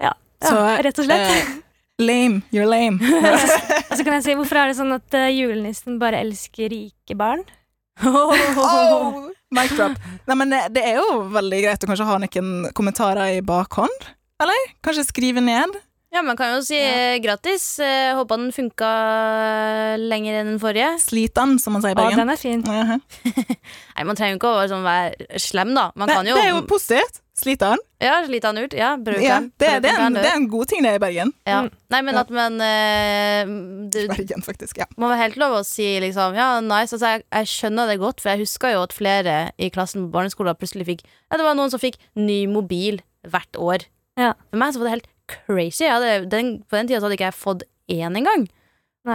ja. 0.00 0.12
ja 0.12 0.14
Så, 0.46 0.60
rett 0.86 1.02
og 1.02 1.08
slett. 1.08 1.30
Uh, 1.30 1.58
Lame. 2.00 2.40
You're 2.50 2.68
lame. 2.68 2.96
Og 3.90 3.96
så 3.98 4.04
kan 4.06 4.14
jeg 4.16 4.24
si, 4.24 4.36
hvorfor 4.38 4.56
er 4.56 4.70
det 4.70 4.78
sånn 4.78 4.94
at 4.94 5.16
eh, 5.18 5.32
julenissen 5.36 5.98
bare 6.00 6.22
elsker 6.24 6.70
rike 6.72 7.16
barn? 7.18 7.42
oh, 8.06 9.26
mic 9.56 9.74
drop. 9.76 9.98
Nei, 10.24 10.36
men 10.38 10.54
det, 10.54 10.62
det 10.78 10.86
er 10.86 10.96
jo 10.96 11.26
veldig 11.34 11.60
greit 11.66 11.84
å 11.84 11.90
kanskje 11.90 12.08
ha 12.08 12.16
noen 12.22 12.70
kommentarer 12.76 13.36
i 13.36 13.44
bakhånd. 13.44 14.08
Eller? 14.40 14.72
Kanskje 14.86 15.04
skrive 15.10 15.44
ned. 15.44 15.76
Ja, 16.10 16.22
man 16.26 16.34
kan 16.36 16.56
jo 16.56 16.62
si 16.66 16.74
Ja. 16.74 17.18
gratis. 17.22 17.76
grattis. 17.78 17.78
Eh, 17.78 18.24
den 18.26 18.50
funka 18.52 18.90
lenger 19.98 20.40
enn 20.40 20.46
den 20.52 20.58
forrige. 20.58 20.98
Slitan, 20.98 21.58
som 21.60 21.72
man 21.76 21.82
sier 21.82 21.92
i 21.92 21.94
Å, 21.94 22.02
Bergen. 22.02 22.18
den 22.18 22.30
er 22.30 22.36
fin. 22.40 22.62
Jaha. 22.66 23.00
Nei, 23.96 24.04
Man 24.04 24.16
trenger 24.18 24.34
jo 24.34 24.40
ikke 24.40 24.50
å 24.58 24.68
sånn, 24.70 24.82
være 24.82 25.38
slem, 25.38 25.74
da. 25.76 25.90
Man 25.94 26.08
Nei, 26.08 26.16
kan 26.16 26.26
jo, 26.26 26.34
det 26.34 26.44
er 26.48 26.54
jo 26.56 26.62
positivt. 26.66 27.20
Slitan. 27.40 27.78
Ja, 28.02 28.18
slite 28.26 28.50
han 28.50 28.58
ut. 28.58 28.74
Ja, 28.76 28.96
bruk 29.00 29.22
Ja, 29.22 29.38
den. 29.40 29.52
det, 29.56 29.68
det, 29.82 29.92
det 30.18 30.26
er 30.28 30.34
en 30.36 30.48
god 30.50 30.68
ting, 30.68 30.82
det, 30.84 30.96
i 30.98 30.98
Bergen. 31.00 31.30
ja. 31.46 31.62
Mm. 31.62 31.70
Nei, 31.90 32.00
men 32.02 32.14
Ja. 32.14 32.20
at 32.20 32.30
man 32.30 32.58
uh, 32.60 33.88
du, 33.88 34.00
Bergen, 34.10 34.42
faktisk. 34.42 34.76
Ja. 34.82 34.86
må 34.98 35.08
være 35.08 35.22
helt 35.30 35.36
lov 35.40 35.54
å 35.60 35.64
si 35.64 35.86
liksom 36.00 36.34
Ja, 36.36 36.60
nice. 36.60 36.92
Altså, 36.92 37.06
jeg, 37.16 37.24
jeg 37.32 37.46
skjønner 37.46 37.86
det 37.88 37.98
godt, 38.02 38.20
for 38.20 38.30
jeg 38.34 38.42
husker 38.44 38.74
jo 38.74 38.82
at 38.82 38.92
flere 38.92 39.52
i 39.58 39.70
klassen 39.70 40.04
på 40.08 40.12
barneskolen 40.18 40.54
plutselig 40.58 40.86
fikk 40.90 41.00
Ja, 41.30 41.38
det 41.38 41.46
var 41.46 41.54
noen 41.56 41.70
som 41.70 41.80
fikk 41.80 41.96
ny 42.16 42.46
mobil 42.50 43.00
hvert 43.24 43.56
år. 43.56 43.86
Ja. 44.18 44.34
For 44.50 44.58
meg 44.60 44.74
så 44.74 44.78
var 44.82 44.90
det 44.90 44.94
helt 44.98 45.08
crazy. 45.30 45.86
Hadde, 45.88 46.26
den, 46.32 46.58
på 46.66 46.78
den 46.78 46.90
tida 46.90 47.00
hadde 47.02 47.16
ikke 47.18 47.30
jeg 47.30 47.38
fått 47.38 47.66
én 47.90 48.18
engang. 48.18 48.48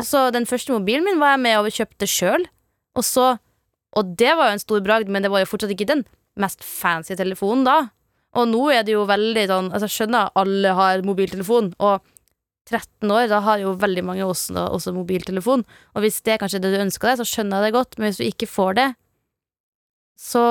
Så 0.04 0.28
den 0.34 0.48
første 0.50 0.74
mobilen 0.74 1.06
min 1.06 1.22
var 1.22 1.36
jeg 1.36 1.44
med 1.46 1.60
og 1.60 1.74
kjøpte 1.74 2.10
sjøl. 2.10 2.48
Og 2.96 3.06
så 3.06 3.36
Og 3.96 4.10
det 4.20 4.34
var 4.36 4.50
jo 4.50 4.56
en 4.58 4.60
stor 4.60 4.82
bragd, 4.84 5.08
men 5.08 5.24
det 5.24 5.30
var 5.32 5.40
jo 5.40 5.48
fortsatt 5.48 5.72
ikke 5.72 5.88
den 5.88 6.02
mest 6.36 6.66
fancy 6.68 7.16
telefonen 7.16 7.64
da. 7.64 7.76
Og 8.36 8.50
nå 8.52 8.66
er 8.74 8.84
det 8.84 8.92
jo 8.92 9.06
veldig 9.08 9.46
sånn 9.48 9.70
Altså, 9.72 9.88
jeg 9.88 9.96
skjønner 9.96 10.34
alle 10.36 10.74
har 10.76 11.06
mobiltelefon, 11.08 11.72
og 11.80 12.04
13 12.66 13.12
år, 13.14 13.28
da 13.30 13.40
har 13.46 13.62
jo 13.62 13.76
veldig 13.78 14.04
mange 14.04 14.26
også, 14.26 14.58
også 14.58 14.92
mobiltelefon. 14.96 15.64
Og 15.94 16.04
hvis 16.04 16.18
det 16.26 16.40
kanskje 16.42 16.60
er 16.60 16.66
det 16.66 16.74
du 16.74 16.82
ønsker 16.82 17.12
deg, 17.12 17.20
så 17.22 17.28
skjønner 17.30 17.62
jeg 17.62 17.70
det 17.70 17.76
godt, 17.78 17.98
men 17.98 18.10
hvis 18.10 18.20
du 18.20 18.26
ikke 18.26 18.50
får 18.50 18.78
det, 18.80 18.88
så 20.20 20.44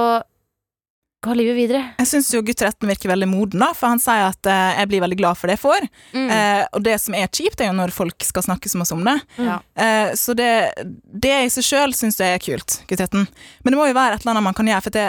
gå 1.24 1.34
livet 1.38 1.56
videre. 1.56 1.82
Jeg 2.00 2.10
syns 2.10 2.30
jo 2.34 2.42
gutt 2.44 2.60
13 2.60 2.88
virker 2.90 3.10
veldig 3.12 3.28
moden, 3.30 3.62
da, 3.64 3.70
for 3.76 3.92
han 3.92 4.02
sier 4.02 4.28
at 4.28 4.50
eh, 4.50 4.80
jeg 4.80 4.90
blir 4.90 5.04
veldig 5.04 5.18
glad 5.20 5.40
for 5.40 5.50
det 5.50 5.56
jeg 5.56 5.64
får. 5.64 5.88
Mm. 6.12 6.28
Eh, 6.36 6.62
og 6.76 6.84
det 6.86 6.98
som 7.02 7.16
er 7.18 7.30
kjipt, 7.30 7.62
er 7.62 7.70
jo 7.70 7.78
når 7.78 7.94
folk 7.96 8.26
skal 8.26 8.46
snakke 8.46 8.70
så 8.70 8.82
oss 8.84 8.92
om 8.94 9.04
det. 9.06 9.16
Mm. 9.38 9.50
Eh, 9.86 10.12
så 10.20 10.36
det, 10.38 10.50
det 11.24 11.34
i 11.46 11.50
seg 11.52 11.68
sjøl 11.68 11.96
syns 11.96 12.20
jeg 12.20 12.36
er 12.36 12.44
kult, 12.44 12.80
gutt 12.90 13.00
13. 13.00 13.24
Men 13.64 13.74
det 13.74 13.80
må 13.80 13.88
jo 13.88 13.96
være 13.96 14.18
et 14.18 14.24
eller 14.24 14.36
annet 14.36 14.48
man 14.50 14.58
kan 14.58 14.70
gjøre, 14.70 14.84
for 14.84 14.98
det, 14.98 15.08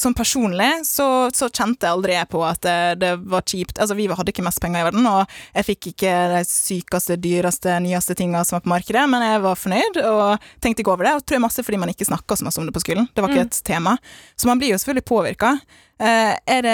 sånn 0.00 0.14
personlig 0.16 0.70
så, 0.86 1.06
så 1.34 1.48
kjente 1.48 1.86
jeg 1.86 1.94
aldri 1.96 2.16
på 2.30 2.42
at 2.46 2.60
det, 2.66 2.76
det 3.02 3.12
var 3.32 3.42
kjipt. 3.46 3.78
Altså, 3.80 3.96
vi 3.98 4.06
hadde 4.10 4.32
ikke 4.32 4.44
mest 4.46 4.60
penger 4.62 4.82
i 4.82 4.86
verden, 4.88 5.06
og 5.10 5.32
jeg 5.56 5.66
fikk 5.70 5.88
ikke 5.92 6.14
de 6.34 6.42
sykeste, 6.50 7.16
dyreste, 7.22 7.78
nyeste 7.84 8.16
tinga 8.18 8.44
som 8.44 8.58
var 8.58 8.64
på 8.66 8.72
markedet, 8.74 9.06
men 9.12 9.24
jeg 9.26 9.42
var 9.46 9.60
fornøyd 9.60 10.00
og 10.04 10.46
tenkte 10.64 10.84
ikke 10.84 10.94
over 10.94 11.08
det. 11.08 11.14
Og 11.18 11.24
tror 11.26 11.38
jeg 11.38 11.46
masse 11.46 11.64
fordi 11.66 11.80
man 11.82 11.92
ikke 11.94 12.08
snakka 12.08 12.36
så 12.36 12.46
mye 12.46 12.54
om 12.62 12.68
det 12.70 12.76
på 12.76 12.84
skolen. 12.84 13.08
Det 13.14 13.24
var 13.24 13.32
ikke 13.32 13.44
Mm. 13.46 13.50
et 13.52 13.62
tema. 13.64 13.96
Så 14.36 14.46
man 14.48 14.58
blir 14.58 14.72
jo 14.74 14.78
selvfølgelig 14.78 15.04
påvirka. 15.08 15.58
Eh, 15.98 16.36
er 16.44 16.62
det 16.62 16.72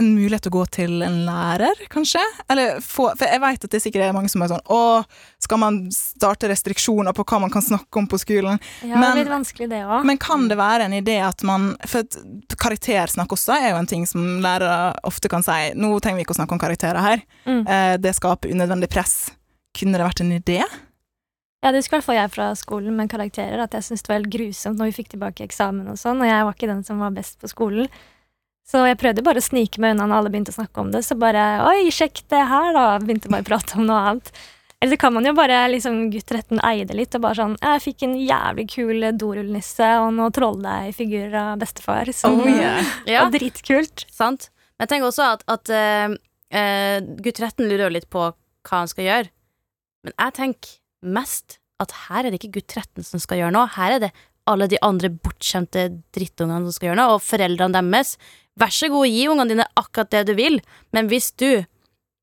en 0.00 0.08
mulighet 0.16 0.42
til 0.42 0.50
å 0.50 0.56
gå 0.56 0.62
til 0.74 1.02
en 1.06 1.20
lærer, 1.28 1.78
kanskje? 1.92 2.22
Eller 2.50 2.80
få, 2.82 3.04
for 3.14 3.22
jeg 3.30 3.38
vet 3.44 3.66
at 3.68 3.70
det 3.70 3.80
sikkert 3.84 4.02
er 4.08 4.16
mange 4.16 4.30
som 4.32 4.42
er 4.42 4.50
sånn 4.50 4.64
Å, 4.74 4.80
skal 5.38 5.60
man 5.62 5.76
starte 5.94 6.50
restriksjoner 6.50 7.14
på 7.14 7.22
hva 7.22 7.38
man 7.44 7.52
kan 7.54 7.62
snakke 7.62 8.00
om 8.02 8.08
på 8.10 8.18
skolen? 8.18 8.58
Ja, 8.82 8.96
Men- 8.98 9.02
det 9.02 9.10
er 9.12 9.22
litt 9.22 9.34
vanskelig, 9.36 9.68
det 9.70 9.84
også. 9.84 10.04
Men 10.10 10.18
kan 10.18 10.48
det 10.50 10.58
være 10.58 10.88
en 10.88 10.96
idé 10.98 11.20
at 11.22 11.44
man 11.46 11.76
For 11.86 12.02
karaktersnakk 12.58 13.30
også 13.30 13.54
er 13.54 13.70
jo 13.70 13.78
en 13.78 13.86
ting 13.86 14.04
som 14.10 14.26
lærere 14.42 14.98
ofte 15.06 15.30
kan 15.30 15.46
si. 15.46 15.72
Nå 15.78 15.92
trenger 16.02 16.18
vi 16.18 16.26
ikke 16.26 16.34
å 16.34 16.40
snakke 16.42 16.58
om 16.58 16.58
karakterer 16.58 16.98
her. 16.98 17.22
Mm. 17.46 17.62
Eh, 17.62 17.96
det 18.02 18.16
skaper 18.18 18.50
unødvendig 18.50 18.90
press. 18.90 19.30
Kunne 19.78 19.98
det 19.98 20.02
vært 20.08 20.20
en 20.26 20.34
idé? 20.34 20.64
Ja, 21.62 21.70
det 21.70 21.78
husker 21.78 21.96
i 21.96 22.00
hvert 22.00 22.06
fall 22.06 22.18
jeg 22.18 22.30
fra 22.34 22.50
skolen 22.58 22.94
med 22.96 23.10
karakterer, 23.10 23.62
at 23.62 23.70
jeg 23.74 23.82
syntes 23.86 24.02
det 24.02 24.08
var 24.08 24.18
helt 24.20 24.34
grusomt 24.34 24.78
når 24.78 24.90
vi 24.90 24.98
fikk 25.02 25.08
tilbake 25.14 25.46
eksamen 25.46 25.88
og 25.90 25.98
sånn, 25.98 26.20
og 26.22 26.26
jeg 26.26 26.44
var 26.46 26.54
ikke 26.54 26.70
den 26.70 26.84
som 26.86 26.98
var 27.02 27.10
best 27.14 27.38
på 27.40 27.50
skolen. 27.50 27.88
Så 28.68 28.82
jeg 28.84 28.98
prøvde 29.00 29.24
bare 29.24 29.40
å 29.40 29.44
snike 29.44 29.80
meg 29.80 29.94
unna 29.94 30.06
når 30.10 30.18
alle 30.20 30.30
begynte 30.34 30.52
å 30.52 30.58
snakke 30.58 30.82
om 30.82 30.90
det, 30.92 31.00
så 31.06 31.16
bare 31.16 31.44
oi, 31.70 31.88
sjekk 31.94 32.20
det 32.28 32.42
her, 32.50 32.70
da, 32.76 32.86
begynte 33.04 33.30
bare 33.32 33.46
å 33.46 33.48
prate 33.48 33.78
om 33.80 33.86
noe 33.88 34.00
annet. 34.10 34.32
Eller 34.78 34.92
så 34.94 34.98
kan 35.02 35.14
man 35.16 35.26
jo 35.26 35.32
bare 35.34 35.62
liksom 35.72 35.96
gutt 36.12 36.28
13 36.30 36.60
eie 36.68 36.84
det 36.86 36.94
litt, 36.94 37.16
og 37.16 37.24
bare 37.24 37.34
sånn 37.40 37.56
jeg 37.58 37.82
fikk 37.82 38.04
en 38.06 38.12
jævlig 38.20 38.66
kul 38.70 39.08
dorullnisse 39.18 39.88
og 40.04 40.12
noe 40.14 40.30
trolldeigfigurer 40.36 41.34
av 41.40 41.62
bestefar, 41.64 42.12
så 42.14 42.30
Oh, 42.30 42.44
yeah. 42.46 42.84
Ja, 43.10 43.24
var 43.24 43.34
dritkult. 43.34 44.04
sant. 44.14 44.50
Men 44.78 44.86
jeg 44.86 44.92
tenker 44.92 45.08
også 45.08 45.24
at, 45.32 45.42
at 45.50 45.72
eh, 45.74 47.00
gutt 47.24 47.40
13 47.40 47.64
lurer 47.66 47.88
jo 47.88 47.94
litt 47.96 48.06
på 48.12 48.28
hva 48.28 48.82
han 48.84 48.90
skal 48.90 49.08
gjøre. 49.08 49.32
Men 50.06 50.14
jeg 50.14 50.36
tenker 50.36 50.76
mest 51.18 51.58
at 51.82 51.94
her 52.06 52.26
er 52.26 52.30
det 52.30 52.38
ikke 52.38 52.60
gutt 52.60 52.70
13 52.76 53.06
som 53.06 53.22
skal 53.22 53.40
gjøre 53.40 53.54
noe. 53.56 53.66
Her 53.74 53.96
er 53.96 54.04
det 54.06 54.12
alle 54.48 54.68
de 54.70 54.78
andre 54.84 55.10
bortskjemte 55.12 55.88
drittungene 56.14 56.68
som 56.68 56.76
skal 56.76 56.92
gjøre 56.92 57.00
noe, 57.00 57.16
og 57.18 57.24
foreldrene 57.26 57.74
deres 57.82 58.14
vær 58.58 58.72
så 58.74 58.88
god, 58.92 59.06
gi 59.08 59.26
ungene 59.30 59.54
dine 59.54 59.66
akkurat 59.78 60.10
det 60.14 60.26
du 60.30 60.34
vil, 60.38 60.60
men 60.92 61.10
hvis 61.10 61.32
du 61.38 61.64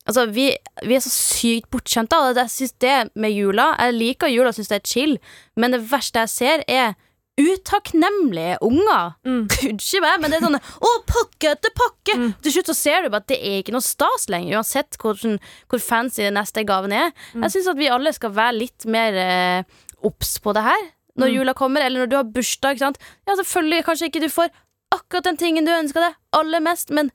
Altså, 0.06 0.28
vi, 0.30 0.52
vi 0.86 0.94
er 0.94 1.02
så 1.02 1.10
sykt 1.10 1.72
bortskjemte, 1.74 2.14
jeg 2.38 2.50
synes 2.54 2.74
det 2.84 2.98
med 3.18 3.32
jula 3.34 3.72
Jeg 3.80 3.96
liker 3.96 4.30
jula 4.30 4.52
og 4.52 4.54
syns 4.54 4.70
det 4.70 4.78
er 4.78 4.86
chill, 4.86 5.16
men 5.58 5.74
det 5.74 5.80
verste 5.90 6.22
jeg 6.22 6.30
ser, 6.30 6.62
er 6.70 6.94
utakknemlige 7.42 8.58
unger. 8.62 9.16
Mm. 9.26 9.48
Unnskyld 9.72 10.04
meg, 10.06 10.20
men 10.22 10.32
det 10.32 10.38
er 10.40 10.46
sånn 10.46 10.60
Å, 10.60 10.92
pakke 11.10 11.56
etter 11.56 11.74
pakke! 11.76 12.18
Mm. 12.20 12.30
Til 12.46 12.54
slutt 12.56 12.70
så 12.72 12.78
ser 12.78 13.02
du 13.02 13.10
bare 13.10 13.26
at 13.26 13.32
det 13.34 13.40
er 13.42 13.58
ikke 13.64 13.76
noe 13.76 13.86
stas 13.86 14.28
lenger, 14.32 14.60
uansett 14.60 15.00
hvordan, 15.02 15.40
hvor 15.72 15.84
fancy 15.84 16.22
den 16.24 16.38
neste 16.38 16.64
gaven 16.68 16.94
er. 16.96 17.10
Mm. 17.34 17.48
Jeg 17.48 17.56
syns 17.56 17.72
at 17.74 17.82
vi 17.82 17.90
alle 17.92 18.14
skal 18.16 18.36
være 18.38 18.60
litt 18.60 18.86
mer 18.86 19.20
eh, 19.26 19.82
på 20.06 20.54
det 20.56 20.68
her 20.70 20.92
når 21.16 21.30
Mm. 21.32 21.36
jula 21.38 21.54
kommer, 21.56 21.82
eller 21.82 22.04
når 22.04 22.10
du 22.12 22.16
har 22.18 22.26
bursdag. 22.28 22.76
Ikke 22.76 22.84
sant? 22.84 22.98
Ja, 23.24 23.38
selvfølgelig, 23.40 23.86
kanskje 23.88 24.10
ikke 24.10 24.22
du 24.26 24.28
får 24.30 24.50
akkurat 24.98 25.28
den 25.30 25.38
tingen 25.42 25.66
du 25.68 25.72
ønska 25.76 26.02
deg 26.04 26.16
aller 26.40 26.64
mest, 26.66 26.90
men 26.96 27.12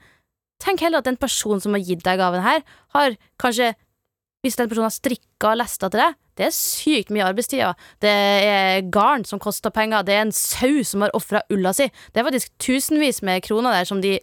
tenk 0.60 0.82
heller 0.84 1.00
at 1.00 1.08
den 1.08 1.16
personen 1.20 1.60
som 1.64 1.72
har 1.76 1.80
gitt 1.84 2.02
deg 2.04 2.18
gaven 2.20 2.42
her, 2.44 2.62
har 2.96 3.16
kanskje 3.40 3.72
hvis 4.44 4.56
den 4.56 4.68
personen 4.70 4.88
har 4.88 4.94
strikka 4.96 5.50
og 5.52 5.58
lesta 5.60 5.90
til 5.92 6.00
deg, 6.00 6.14
det 6.40 6.46
er 6.46 6.54
sykt 6.56 7.10
mye 7.12 7.26
arbeidstid. 7.28 7.60
Det 8.00 8.08
er 8.12 8.78
garn 8.88 9.26
som 9.28 9.38
koster 9.42 9.68
penger, 9.74 10.02
det 10.08 10.14
er 10.16 10.22
en 10.24 10.32
sau 10.32 10.80
som 10.88 11.02
har 11.04 11.12
ofra 11.16 11.42
ulla 11.52 11.74
si. 11.76 11.90
Det 12.14 12.22
er 12.22 12.24
faktisk 12.30 12.54
tusenvis 12.64 13.20
med 13.26 13.42
kroner 13.44 13.76
der 13.76 13.84
som 13.90 14.00
de 14.00 14.14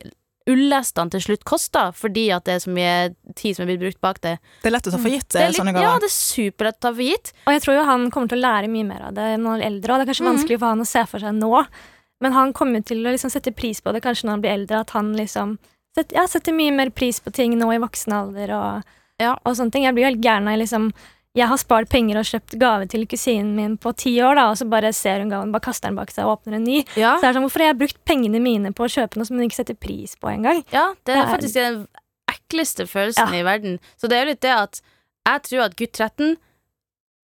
ullestene 0.47 1.11
til 1.11 1.21
slutt 1.21 1.43
koster, 1.45 1.91
fordi 1.93 2.29
at 2.33 2.45
det 2.47 2.53
er 2.55 2.63
så 2.63 2.71
mye 2.73 2.93
tid 3.37 3.57
som 3.57 3.65
er 3.65 3.73
blitt 3.73 3.81
brukt 3.83 4.01
bak 4.01 4.21
det. 4.23 4.37
Det 4.63 4.69
er 4.71 4.73
lett 4.77 4.87
å 4.89 4.93
ta 4.95 5.01
for 5.03 5.11
gitt 5.13 5.27
det 5.35 5.43
litt, 5.51 5.59
sånne 5.59 5.73
ja, 5.83 5.91
det 5.99 6.07
er 6.09 6.15
superlett 6.15 6.79
å 6.79 6.85
ta 6.87 6.93
for 6.95 7.03
gitt. 7.03 7.33
Og 7.45 7.53
jeg 7.57 7.63
tror 7.65 7.77
jo 7.77 7.83
han 7.89 8.07
kommer 8.15 8.31
til 8.31 8.39
å 8.39 8.45
lære 8.47 8.71
mye 8.71 8.87
mer 8.87 9.05
av 9.09 9.13
det 9.17 9.27
når 9.43 9.51
han 9.51 9.61
er 9.61 9.67
eldre. 9.67 9.91
Og 9.93 9.99
det 9.99 10.07
er 10.07 10.11
kanskje 10.13 10.25
Mhm. 10.25 10.31
vanskelig 10.33 10.59
for 10.59 10.67
han 10.71 10.81
å 10.81 10.87
se 10.87 11.05
for 11.05 11.19
seg 11.19 11.35
nå, 11.35 11.67
men 12.21 12.33
han 12.33 12.53
kommer 12.53 12.83
til 12.85 13.03
å 13.05 13.11
liksom 13.13 13.29
sette 13.31 13.51
pris 13.55 13.81
på 13.81 13.91
det 13.93 14.01
kanskje 14.03 14.25
når 14.25 14.31
han 14.37 14.41
blir 14.41 14.51
eldre. 14.55 14.79
At 14.81 14.89
han 14.91 15.13
liksom 15.17 15.57
setter, 15.95 16.15
ja, 16.15 16.25
setter 16.27 16.53
mye 16.53 16.71
mer 16.73 16.89
pris 16.89 17.19
på 17.19 17.31
ting 17.33 17.57
nå 17.57 17.69
i 17.73 17.77
voksen 17.81 18.13
alder 18.13 18.51
og, 18.57 18.83
Ja. 19.19 19.35
og 19.45 19.55
sånne 19.55 19.71
ting. 19.71 19.83
Jeg 19.83 19.93
blir 19.95 20.03
jo 20.05 20.11
helt 20.11 20.21
gæren 20.25 20.49
jeg 20.49 20.59
liksom 20.65 20.91
jeg 21.37 21.45
har 21.47 21.57
spart 21.57 21.87
penger 21.89 22.17
og 22.17 22.25
kjøpt 22.25 22.57
gave 22.57 22.87
til 22.89 23.05
kusinen 23.05 23.53
min 23.55 23.77
på 23.77 23.91
ti 23.95 24.15
år, 24.25 24.33
da, 24.35 24.49
og 24.49 24.57
så 24.57 24.65
bare 24.67 24.89
ser 24.91 25.19
hun 25.19 25.29
gaven, 25.29 25.51
bare 25.51 25.61
kaster 25.61 25.89
den 25.89 25.95
bak 25.95 26.09
seg 26.09 26.25
og 26.25 26.39
åpner 26.39 26.55
en 26.55 26.63
ny. 26.63 26.79
Ja, 26.97 27.17
Så 27.17 27.21
det 27.21 27.29
er 27.29 27.33
sånn, 27.37 27.43
Hvorfor 27.45 27.59
har 27.61 27.67
jeg 27.73 27.77
brukt 27.77 27.99
pengene 28.05 28.41
mine 28.41 28.71
på 28.73 28.85
å 28.85 28.89
kjøpe 28.89 29.17
noe 29.17 29.25
som 29.25 29.37
hun 29.37 29.45
ikke 29.45 29.59
setter 29.61 29.75
pris 29.77 30.15
på 30.15 30.31
engang? 30.33 30.63
ja 30.73 30.95
det 31.05 31.13
er 31.13 31.21
Det 31.21 31.27
er- 31.27 31.37
faktisk 31.37 31.53
den 31.53 31.87
ekleste 32.27 32.87
følelsen 32.89 33.31
Ja. 33.31 33.39
i 33.39 33.43
verden. 33.43 33.79
Så 34.01 34.09
det 34.09 34.13
er 34.17 34.25
jo 34.25 34.29
litt 34.31 34.41
det 34.41 34.49
at 34.57 34.81
jeg 35.27 35.43
tror 35.43 35.61
at 35.65 35.75
gutt 35.75 35.91
13 35.93 36.37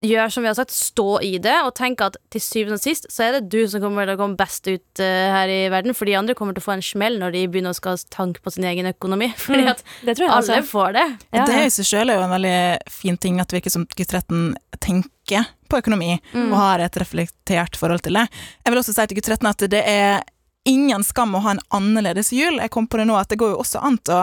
gjør 0.05 0.29
som 0.31 0.43
vi 0.45 0.47
har 0.47 0.55
sagt, 0.55 0.71
stå 0.71 1.19
i 1.27 1.33
det, 1.43 1.57
og 1.67 1.73
tenk 1.75 1.99
at 2.05 2.15
til 2.31 2.39
syvende 2.41 2.77
og 2.77 2.83
sist 2.83 3.07
så 3.11 3.25
er 3.25 3.33
det 3.35 3.49
du 3.51 3.57
som 3.67 3.81
kommer 3.83 4.07
til 4.07 4.15
å 4.15 4.19
komme 4.21 4.37
best 4.39 4.67
ut 4.71 5.01
uh, 5.03 5.25
her 5.35 5.51
i 5.51 5.57
verden, 5.73 5.91
for 5.97 6.07
de 6.07 6.15
andre 6.15 6.35
kommer 6.39 6.55
til 6.55 6.63
å 6.63 6.67
få 6.69 6.75
en 6.77 6.85
smell 6.85 7.19
når 7.19 7.35
de 7.35 7.41
begynner 7.51 7.75
å 7.75 7.79
skal 7.79 7.99
tanke 8.13 8.39
på 8.45 8.53
sin 8.55 8.63
egen 8.69 8.87
økonomi. 8.93 9.31
Fordi 9.43 9.65
Mm, 9.65 9.71
at 9.73 9.83
Det 10.07 10.15
tror 10.15 10.25
jeg 10.29 10.31
alle 10.37 10.55
altså. 10.61 10.69
får 10.71 10.93
det. 10.95 11.05
Ja, 11.35 11.45
Det 11.51 11.59
i 11.65 11.69
seg 11.75 11.89
selv 11.91 12.13
er 12.13 12.21
jo 12.21 12.25
en 12.29 12.35
veldig 12.37 12.57
fin 13.01 13.17
ting 13.19 13.41
at 13.43 13.49
det 13.51 13.59
virker 13.59 13.75
som 13.75 13.83
gutt 13.91 14.07
13 14.15 14.55
tenker 14.79 15.49
på 15.69 15.77
økonomi 15.83 16.15
Mm. 16.33 16.51
og 16.53 16.57
har 16.57 16.79
et 16.87 16.95
reflektert 17.03 17.75
forhold 17.77 18.01
til 18.07 18.15
det. 18.15 18.27
Jeg 18.63 18.71
vil 18.73 18.79
også 18.79 18.95
si 18.95 19.05
til 19.11 19.19
gutt 19.19 19.27
13 19.35 19.49
at 19.51 19.67
det 19.75 19.83
er 19.85 20.23
ingen 20.67 21.03
skam 21.03 21.35
å 21.35 21.41
ha 21.43 21.51
en 21.55 21.61
annerledes 21.73 22.31
jul. 22.35 22.59
Jeg 22.59 22.71
kom 22.73 22.87
på 22.87 22.99
det 22.99 23.05
nå 23.09 23.15
at 23.17 23.29
det 23.31 23.39
går 23.41 23.53
jo 23.53 23.61
også 23.61 23.81
an 23.85 23.97
å 24.11 24.19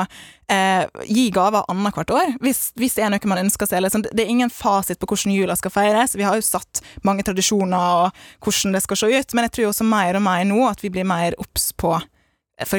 eh, 0.52 0.85
gi 1.09 1.31
gaver 1.35 1.64
annethvert 1.73 2.12
år, 2.14 2.35
hvis, 2.45 2.71
hvis 2.78 2.99
det 2.99 3.07
er 3.07 3.11
noe 3.14 3.31
man 3.31 3.40
ønsker 3.45 3.66
seg. 3.71 3.83
Liksom, 3.83 4.05
det 4.11 4.25
er 4.26 4.33
ingen 4.33 4.52
fasit 4.52 5.00
på 5.00 5.09
hvordan 5.11 5.35
jula 5.35 5.57
skal 5.59 5.75
feires. 5.75 6.14
Vi 6.19 6.26
har 6.26 6.37
jo 6.38 6.45
satt 6.47 6.83
mange 7.07 7.25
tradisjoner 7.26 8.05
og 8.07 8.21
hvordan 8.45 8.76
det 8.76 8.85
skal 8.85 9.00
se 9.00 9.11
ut, 9.16 9.35
men 9.35 9.49
jeg 9.49 9.57
tror 9.57 9.73
også 9.73 9.88
mer 9.88 10.21
og 10.21 10.26
mer 10.28 10.45
nå 10.49 10.61
at 10.69 10.85
vi 10.85 10.93
blir 10.93 11.09
mer 11.09 11.37
obs 11.43 11.73
på 11.76 11.97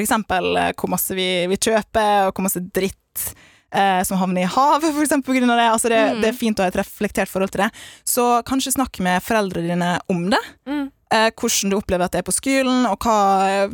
eksempel 0.02 0.56
eh, 0.58 0.72
hvor 0.78 0.90
masse 0.90 1.14
vi, 1.14 1.28
vi 1.50 1.60
kjøper, 1.60 2.28
og 2.28 2.34
hvor 2.34 2.48
masse 2.48 2.62
dritt 2.74 3.28
eh, 3.74 4.02
som 4.06 4.18
havner 4.18 4.42
i 4.42 4.50
havet, 4.50 4.94
grunn 5.38 5.54
av 5.54 5.60
det. 5.60 5.68
Altså 5.74 5.92
det, 5.92 6.00
Mm. 6.08 6.20
det 6.22 6.28
er 6.30 6.38
fint 6.38 6.58
å 6.58 6.64
ha 6.66 6.72
et 6.72 6.78
reflektert 6.80 7.30
forhold 7.30 7.52
til 7.54 7.66
det. 7.66 7.70
Så 8.06 8.42
kanskje 8.48 8.74
snakk 8.74 8.98
med 9.04 9.22
foreldrene 9.22 9.68
dine 9.68 9.90
om 10.08 10.24
det. 10.30 10.40
Mm. 10.66 10.88
Eh, 11.14 11.30
hvordan 11.32 11.70
du 11.72 11.78
opplever 11.78 12.04
at 12.04 12.12
det 12.12 12.20
er 12.22 12.28
på 12.28 12.36
skolen, 12.36 12.84
og 12.88 12.98
hva, 13.00 13.68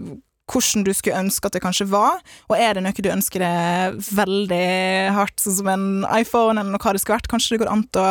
hvordan 0.50 0.84
du 0.84 0.92
skulle 0.94 1.18
ønske 1.18 1.48
at 1.48 1.56
det 1.56 1.62
kanskje 1.64 1.86
var. 1.90 2.20
Og 2.50 2.56
er 2.60 2.76
det 2.76 2.82
noe 2.84 3.04
du 3.04 3.08
ønsker 3.10 3.42
deg 3.42 3.98
veldig 4.14 5.12
hardt, 5.16 5.38
sånn 5.40 5.56
som 5.58 5.70
en 5.72 5.86
iPhone, 6.14 6.58
eller 6.60 6.74
noe 6.74 6.82
hva 6.82 6.92
det 6.94 7.02
skulle 7.02 7.18
vært, 7.18 7.30
kanskje 7.32 7.56
det 7.56 7.62
går 7.64 7.72
an 7.72 7.84
å 8.00 8.08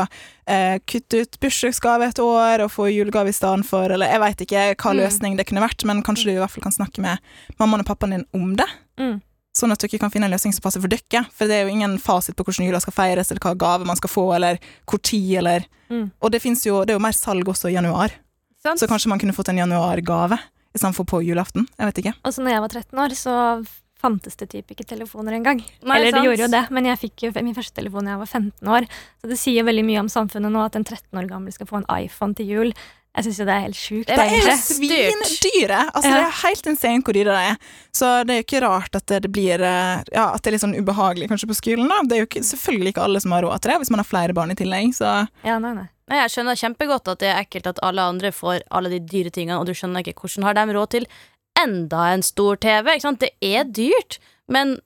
eh, 0.47 0.79
kutte 0.89 1.21
ut 1.23 1.37
bursdagsgave 1.43 2.09
et 2.09 2.23
år 2.23 2.65
og 2.65 2.73
få 2.73 2.89
julegave 2.91 3.31
i 3.31 3.35
stedet 3.37 3.67
for, 3.69 3.91
eller 3.93 4.11
jeg 4.11 4.23
veit 4.25 4.47
ikke 4.47 4.65
hva 4.73 4.93
Mm. 4.93 4.99
løsning 5.03 5.37
det 5.37 5.45
kunne 5.47 5.63
vært, 5.63 5.85
men 5.85 6.01
kanskje 6.03 6.25
du 6.25 6.33
i 6.33 6.41
hvert 6.41 6.51
fall 6.51 6.65
kan 6.65 6.75
snakke 6.75 7.01
med 7.05 7.17
mammaen 7.61 7.85
og 7.85 7.87
pappaen 7.87 8.17
din 8.17 8.25
om 8.33 8.55
det. 8.57 8.67
Mm. 8.99 9.21
Sånn 9.53 9.71
at 9.71 9.79
dere 9.79 9.99
kan 10.01 10.09
finne 10.09 10.25
en 10.25 10.33
løsning 10.33 10.51
som 10.51 10.65
passer 10.65 10.81
for 10.81 10.89
dere. 10.89 11.27
For 11.31 11.45
det 11.45 11.53
er 11.53 11.67
jo 11.67 11.75
ingen 11.75 11.99
fasit 12.01 12.35
på 12.35 12.43
hvordan 12.43 12.65
jula 12.65 12.81
skal 12.81 12.93
feires, 12.97 13.29
eller 13.29 13.39
hva 13.45 13.53
gave 13.55 13.85
man 13.85 13.95
skal 13.95 14.09
få, 14.09 14.33
eller 14.35 14.57
hvor 14.89 14.99
tid, 14.99 15.37
eller 15.37 15.69
Mm. 15.93 16.09
Og 16.23 16.31
det, 16.31 16.41
jo, 16.65 16.79
det 16.85 16.89
er 16.89 16.97
jo 16.97 17.03
mer 17.03 17.13
salg 17.13 17.45
også 17.45 17.69
i 17.69 17.75
januar, 17.75 18.09
Sant? 18.63 18.79
så 18.79 18.87
kanskje 18.87 19.11
man 19.11 19.19
kunne 19.19 19.35
fått 19.35 19.51
en 19.51 19.59
januargave 19.59 20.37
istedenfor 20.73 21.05
på 21.05 21.21
julaften. 21.27 21.67
Jeg 21.77 21.89
vet 21.89 22.03
ikke. 22.03 22.13
Og 22.23 22.33
så 22.33 22.43
når 22.43 22.55
jeg 22.55 22.63
var 22.63 22.75
13 22.79 23.01
år, 23.03 23.15
så 23.19 23.33
fantes 24.03 24.35
det 24.39 24.49
typ 24.51 24.73
ikke 24.73 24.87
telefoner 24.87 25.37
engang. 25.37 25.61
Eller 25.83 26.11
det 26.11 26.23
gjorde 26.25 26.47
jo 26.47 26.51
det, 26.51 26.63
men 26.75 26.89
jeg 26.89 26.99
fikk 27.05 27.27
jo 27.27 27.31
min 27.43 27.55
første 27.55 27.75
telefon 27.77 28.07
da 28.07 28.15
jeg 28.15 28.23
var 28.23 28.31
15 28.39 28.73
år. 28.79 28.87
Så 29.21 29.29
det 29.31 29.37
sier 29.39 29.67
veldig 29.67 29.85
mye 29.87 30.01
om 30.03 30.11
samfunnet 30.11 30.51
nå 30.51 30.65
at 30.65 30.75
en 30.79 30.83
13 30.87 31.21
år 31.21 31.29
gammel 31.29 31.55
skal 31.55 31.69
få 31.69 31.79
en 31.83 31.87
iPhone 31.93 32.35
til 32.39 32.51
jul. 32.51 32.73
Jeg 33.13 33.27
syns 33.27 33.39
jo 33.43 33.45
det 33.45 33.53
er 33.53 33.63
helt 33.67 33.77
sjukt. 33.77 34.09
Det 34.09 34.15
De 34.17 34.23
er 34.25 34.47
jo 34.49 34.55
svindyre! 34.57 35.81
Altså, 35.93 36.09
Ja. 36.09 36.15
Det 36.17 36.25
er 36.25 36.37
helt 36.41 36.69
insane 36.71 37.03
hvor 37.05 37.13
dyre 37.13 37.35
de 37.35 37.43
er. 37.51 37.57
Så 37.93 38.09
det 38.25 38.33
er 38.33 38.39
jo 38.41 38.45
ikke 38.47 38.61
rart 38.65 38.95
at 38.97 39.05
det, 39.05 39.19
det 39.27 39.31
blir 39.31 39.61
eh, 39.61 40.01
Ja, 40.15 40.31
at 40.33 40.41
det 40.41 40.49
er 40.49 40.55
litt 40.57 40.65
sånn 40.65 40.73
ubehagelig 40.79 41.29
kanskje 41.29 41.51
på 41.51 41.59
skolen, 41.61 41.91
da. 41.91 42.01
Det 42.09 42.17
er 42.17 42.23
jo 42.23 42.29
ikke, 42.31 42.41
selvfølgelig 42.49 42.95
ikke 42.95 43.05
alle 43.05 43.21
som 43.21 43.35
har 43.37 43.45
råd 43.45 43.61
til 43.61 43.71
det, 43.71 43.77
hvis 43.83 43.93
man 43.93 44.01
har 44.01 44.09
flere 44.09 44.33
barn 44.33 44.55
i 44.55 44.57
tillegg, 44.57 44.95
så 44.97 45.27
Ja, 45.45 45.59
nei, 45.61 45.75
nei. 45.77 45.87
Jeg 46.11 46.31
skjønner 46.33 46.59
kjempegodt 46.59 47.07
at 47.13 47.21
det 47.21 47.29
er 47.31 47.39
ekkelt 47.41 47.69
at 47.71 47.79
alle 47.85 48.03
andre 48.03 48.33
får 48.35 48.65
alle 48.75 48.91
de 48.91 48.99
dyre 48.99 49.31
tingene, 49.31 49.59
og 49.59 49.69
du 49.69 49.73
skjønner 49.77 50.03
ikke 50.03 50.17
hvordan 50.19 50.47
har 50.47 50.57
de 50.57 50.75
råd 50.75 50.91
til 50.95 51.07
enda 51.59 52.09
en 52.11 52.25
stor 52.25 52.59
TV. 52.59 52.91
Ikke 52.91 53.07
sant? 53.07 53.23
Det 53.23 53.31
er 53.39 53.67
dyrt, 53.69 54.19
men 54.51 54.77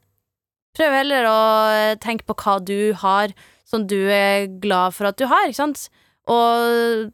prøv 0.77 0.93
heller 0.93 1.29
å 1.29 1.39
eh, 1.74 1.93
tenke 2.03 2.27
på 2.27 2.38
hva 2.38 2.57
du 2.62 2.93
har 3.01 3.33
som 3.67 3.88
du 3.89 3.97
er 4.13 4.47
glad 4.62 4.95
for 4.95 5.09
at 5.09 5.17
du 5.19 5.25
har, 5.27 5.47
ikke 5.50 5.59
sant? 5.59 5.88
Og 6.31 7.09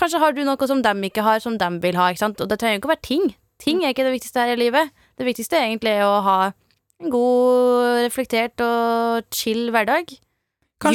kanskje 0.00 0.20
har 0.20 0.34
du 0.34 0.42
noe 0.44 0.68
som 0.68 0.82
de 0.84 0.94
ikke 1.08 1.24
har, 1.24 1.40
som 1.40 1.56
de 1.60 1.70
vil 1.84 1.96
ha, 2.00 2.10
ikke 2.10 2.24
sant? 2.24 2.42
Og 2.42 2.50
det 2.50 2.58
trenger 2.60 2.80
ikke 2.80 2.90
å 2.90 2.94
være 2.94 3.06
ting. 3.06 3.30
Ting 3.60 3.84
er 3.84 3.94
ikke 3.94 4.06
det 4.08 4.16
viktigste 4.16 4.44
her 4.44 4.56
i 4.56 4.60
livet. 4.60 4.90
Det 5.20 5.28
viktigste 5.28 5.58
er 5.58 5.68
egentlig 5.68 5.94
å 6.04 6.18
ha 6.24 6.38
en 6.50 7.12
god, 7.12 8.02
reflektert 8.04 8.60
og 8.64 9.28
chill 9.32 9.70
hverdag. 9.72 10.12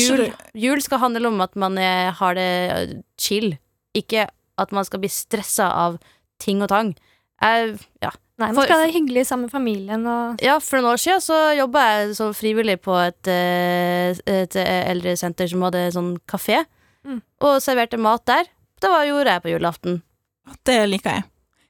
Jul, 0.01 0.25
jul 0.57 0.81
skal 0.81 0.99
handle 1.03 1.27
om 1.29 1.41
at 1.45 1.55
man 1.55 1.77
er, 1.77 2.11
har 2.17 2.33
det 2.37 2.51
øh, 2.75 2.93
chill, 3.21 3.57
ikke 3.95 4.27
at 4.57 4.71
man 4.75 4.85
skal 4.87 4.99
bli 5.03 5.09
stressa 5.11 5.67
av 5.85 5.97
ting 6.41 6.61
og 6.65 6.69
tang. 6.71 6.93
Jeg, 7.41 7.75
ja. 8.01 8.11
Nei, 8.35 8.49
Man 8.51 8.65
skal 8.65 8.81
ha 8.81 8.85
det 8.87 8.95
hyggelig 8.97 9.21
sammen 9.29 9.45
med 9.47 9.51
familien 9.53 10.01
og 10.11 10.41
ja, 10.43 10.57
for 10.59 10.81
noen 10.81 10.89
år 10.97 10.99
siden 10.99 11.21
så 11.23 11.37
jobba 11.55 11.83
jeg 11.87 12.15
som 12.17 12.33
frivillig 12.35 12.81
på 12.83 12.91
et, 12.99 13.29
eh, 13.31 14.17
et 14.27 14.57
eldresenter 14.59 15.47
som 15.47 15.63
hadde 15.63 15.85
sånn 15.95 16.17
kafé, 16.27 16.65
Mm. 17.05 17.19
og 17.45 17.59
serverte 17.61 17.99
mat 18.01 18.23
der. 18.25 18.47
Det 18.81 18.89
var 18.89 19.05
gjorde 19.05 19.29
jeg 19.29 19.41
på 19.43 19.49
julaften. 19.53 19.99
Det 20.65 20.89
liker 20.89 21.11
jeg. 21.19 21.23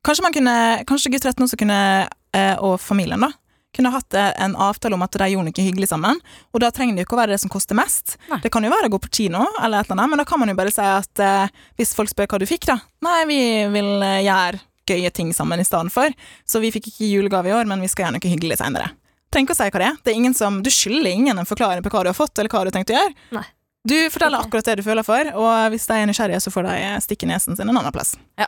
Kanskje 0.08 0.24
man 0.24 0.34
kunne, 0.34 0.54
kanskje 0.88 1.12
gutt 1.12 1.26
13 1.28 1.44
også 1.44 1.58
kunne, 1.60 2.08
eh, 2.34 2.56
og 2.64 2.80
familien 2.80 3.20
da, 3.20 3.34
kunne 3.76 3.92
hatt 3.94 4.18
eh, 4.18 4.32
en 4.44 4.56
avtale 4.60 4.98
om 4.98 5.04
at 5.06 5.18
de 5.20 5.30
gjorde 5.32 5.50
noe 5.50 5.66
hyggelig 5.68 5.90
sammen, 5.92 6.22
og 6.54 6.64
da 6.64 6.72
trenger 6.74 6.96
det 6.96 7.04
jo 7.04 7.10
ikke 7.10 7.18
å 7.18 7.22
være 7.22 7.36
det 7.36 7.42
som 7.44 7.52
koster 7.54 7.78
mest. 7.78 8.18
Nei. 8.32 8.40
Det 8.44 8.52
kan 8.54 8.66
jo 8.66 8.74
være 8.74 8.90
å 8.90 8.94
gå 8.96 9.02
på 9.06 9.12
kino, 9.20 9.46
eller 9.62 9.84
et 9.84 9.90
eller 9.90 10.00
annet, 10.00 10.14
men 10.14 10.24
da 10.24 10.28
kan 10.30 10.42
man 10.42 10.52
jo 10.52 10.58
bare 10.58 10.74
si 10.74 10.86
at 10.86 11.24
eh, 11.24 11.58
hvis 11.80 11.96
folk 11.98 12.12
spør 12.12 12.32
hva 12.34 12.42
du 12.42 12.48
fikk 12.50 12.70
da, 12.72 12.80
nei, 13.06 13.20
vi 13.30 13.40
vil 13.76 13.92
eh, 14.00 14.22
gjøre 14.28 14.64
gøye 14.86 15.10
ting 15.10 15.32
sammen 15.34 15.60
i 15.62 15.66
stedet 15.66 15.94
for, 15.94 16.14
så 16.46 16.62
vi 16.62 16.70
fikk 16.74 16.92
ikke 16.92 17.10
julegave 17.10 17.50
i 17.50 17.56
år, 17.58 17.66
men 17.70 17.82
vi 17.82 17.90
skal 17.90 18.08
gjøre 18.08 18.20
noe 18.20 18.32
hyggelig 18.36 18.60
senere. 18.62 18.92
Trenger 19.34 19.50
ikke 19.50 19.56
å 19.56 19.60
si 19.60 19.70
hva 19.74 19.82
det 19.82 19.88
er. 19.90 20.00
Det 20.06 20.12
er 20.14 20.20
ingen 20.20 20.36
som, 20.38 20.62
du 20.64 20.70
skylder 20.72 21.10
ingen 21.12 21.42
en 21.42 21.50
forklaring 21.50 21.84
på 21.84 21.92
hva 21.92 22.06
du 22.06 22.12
har 22.12 22.18
fått, 22.18 22.38
eller 22.38 22.54
hva 22.54 22.62
du 22.64 22.70
har 22.70 22.76
tenkt 22.78 22.94
å 22.94 23.00
gjøre. 23.00 23.16
Nei. 23.36 23.46
Du 23.86 23.98
forteller 24.10 24.42
akkurat 24.42 24.66
det 24.66 24.80
du 24.80 24.86
føler 24.86 25.06
for, 25.06 25.28
og 25.38 25.74
hvis 25.74 25.86
de 25.90 25.98
er 26.02 26.08
nysgjerrige, 26.10 26.42
så 26.42 26.54
får 26.54 26.66
de 26.66 26.78
stikke 27.06 27.28
nesen 27.30 27.58
sin 27.58 27.70
en 27.70 27.78
annen 27.78 27.94
plass. 27.94 28.16
Ja. 28.40 28.48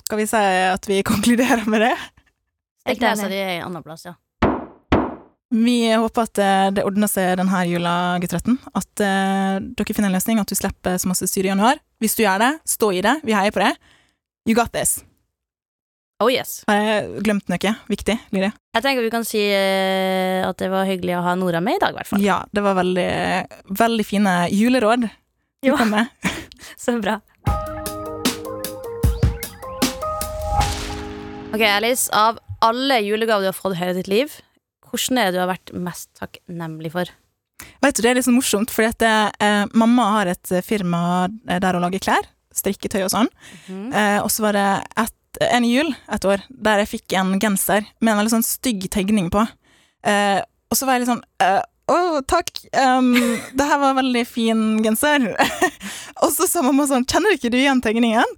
Skal 0.00 0.20
vi 0.20 0.28
si 0.30 0.42
at 0.68 0.88
vi 0.88 1.02
konkluderer 1.10 1.66
med 1.68 1.84
det? 1.84 1.94
Stikk 2.82 3.04
nesa 3.04 3.28
di 3.28 3.40
en 3.40 3.66
annen 3.66 3.84
plass, 3.84 4.06
ja. 4.08 4.14
Vi 5.52 5.92
håper 5.92 6.24
at 6.24 6.38
eh, 6.40 6.66
det 6.72 6.84
ordner 6.88 7.10
seg 7.12 7.34
denne 7.36 7.58
jula, 7.68 7.92
gutt 8.22 8.32
13. 8.32 8.54
At 8.72 9.02
eh, 9.04 9.58
dere 9.76 9.94
finner 9.94 10.08
en 10.08 10.16
løsning, 10.16 10.38
at 10.40 10.48
du 10.48 10.56
slipper 10.56 10.96
så 10.96 11.10
masse 11.10 11.26
styr 11.28 11.44
i 11.44 11.50
januar. 11.50 11.80
Hvis 12.00 12.16
du 12.16 12.22
gjør 12.24 12.40
det, 12.40 12.52
stå 12.72 12.88
i 12.96 13.02
det. 13.04 13.18
Vi 13.26 13.34
heier 13.36 13.52
på 13.52 13.60
det. 13.60 13.74
You 14.48 14.56
got 14.56 14.72
this. 14.72 15.02
Oh 16.24 16.30
yes. 16.32 16.62
Har 16.70 16.78
jeg 16.80 17.24
glemt 17.26 17.50
noe 17.52 17.72
viktig, 17.90 18.14
Lydia? 18.32 18.52
Jeg 18.78 18.84
tenker 18.84 19.04
vi 19.04 19.10
kan 19.12 19.26
si 19.28 19.42
eh, 19.42 20.40
at 20.46 20.56
det 20.62 20.70
var 20.72 20.88
hyggelig 20.88 21.18
å 21.18 21.24
ha 21.26 21.34
Nora 21.36 21.60
med 21.60 21.76
i 21.76 21.82
dag, 21.82 21.92
i 21.92 21.98
hvert 22.00 22.08
fall. 22.08 22.24
Ja, 22.24 22.38
det 22.54 22.62
var 22.64 22.78
veldig, 22.78 23.10
veldig 23.82 24.06
fine 24.08 24.36
juleråd 24.54 25.04
Jo. 25.66 25.76
Så 26.82 26.94
bra. 27.02 27.18
Ok, 31.52 31.66
Alice, 31.68 32.08
av 32.16 32.40
alle 32.64 33.02
julegaver 33.04 33.44
du 33.44 33.50
har 33.50 33.58
fått 33.58 33.76
i 33.76 33.82
hele 33.82 33.98
ditt 33.98 34.08
liv, 34.08 34.38
hvordan 34.92 35.18
er 35.18 35.30
det 35.30 35.36
du 35.36 35.42
har 35.42 35.50
vært 35.50 35.72
mest 35.74 36.10
takknemlig 36.20 36.92
for? 36.94 37.10
Vet 37.82 37.96
du, 37.96 38.02
Det 38.02 38.10
er 38.10 38.18
litt 38.18 38.26
sånn 38.26 38.38
morsomt, 38.38 38.70
for 38.74 38.86
eh, 38.86 39.64
mamma 39.72 40.06
har 40.18 40.30
et 40.32 40.52
eh, 40.52 40.64
firma 40.64 41.28
eh, 41.48 41.58
der 41.62 41.78
hun 41.78 41.84
lager 41.84 42.02
klær. 42.02 42.28
Strikketøy 42.52 43.02
og 43.06 43.12
sånn. 43.14 43.28
Mhm. 43.66 43.90
Eh, 43.96 44.18
og 44.22 44.30
så 44.32 44.46
var 44.46 44.58
det 44.58 44.68
et, 45.00 45.42
en 45.48 45.66
jul 45.66 45.92
et 46.12 46.24
år 46.28 46.42
der 46.50 46.82
jeg 46.82 46.90
fikk 46.96 47.14
en 47.16 47.38
genser 47.40 47.86
med 48.00 48.12
en 48.12 48.20
veldig 48.20 48.34
sånn 48.36 48.46
stygg 48.46 48.88
tegning 48.92 49.30
på. 49.32 49.46
Eh, 50.04 50.40
og 50.70 50.78
så 50.78 50.88
var 50.88 50.96
jeg 50.96 51.04
litt 51.04 51.12
sånn 51.12 51.24
eh, 51.44 51.60
Å, 51.92 51.96
takk. 52.30 52.50
Um, 52.78 53.12
det 53.58 53.64
her 53.66 53.80
var 53.80 53.92
en 53.92 54.00
veldig 54.02 54.22
fin 54.28 54.60
genser. 54.84 55.24
og 56.22 56.30
så 56.34 56.46
sa 56.48 56.62
mamma 56.64 56.86
sånn 56.88 57.06
Kjenner 57.08 57.34
ikke 57.36 57.50
du 57.52 57.58
igjen 57.58 57.82
tegningen? 57.84 58.36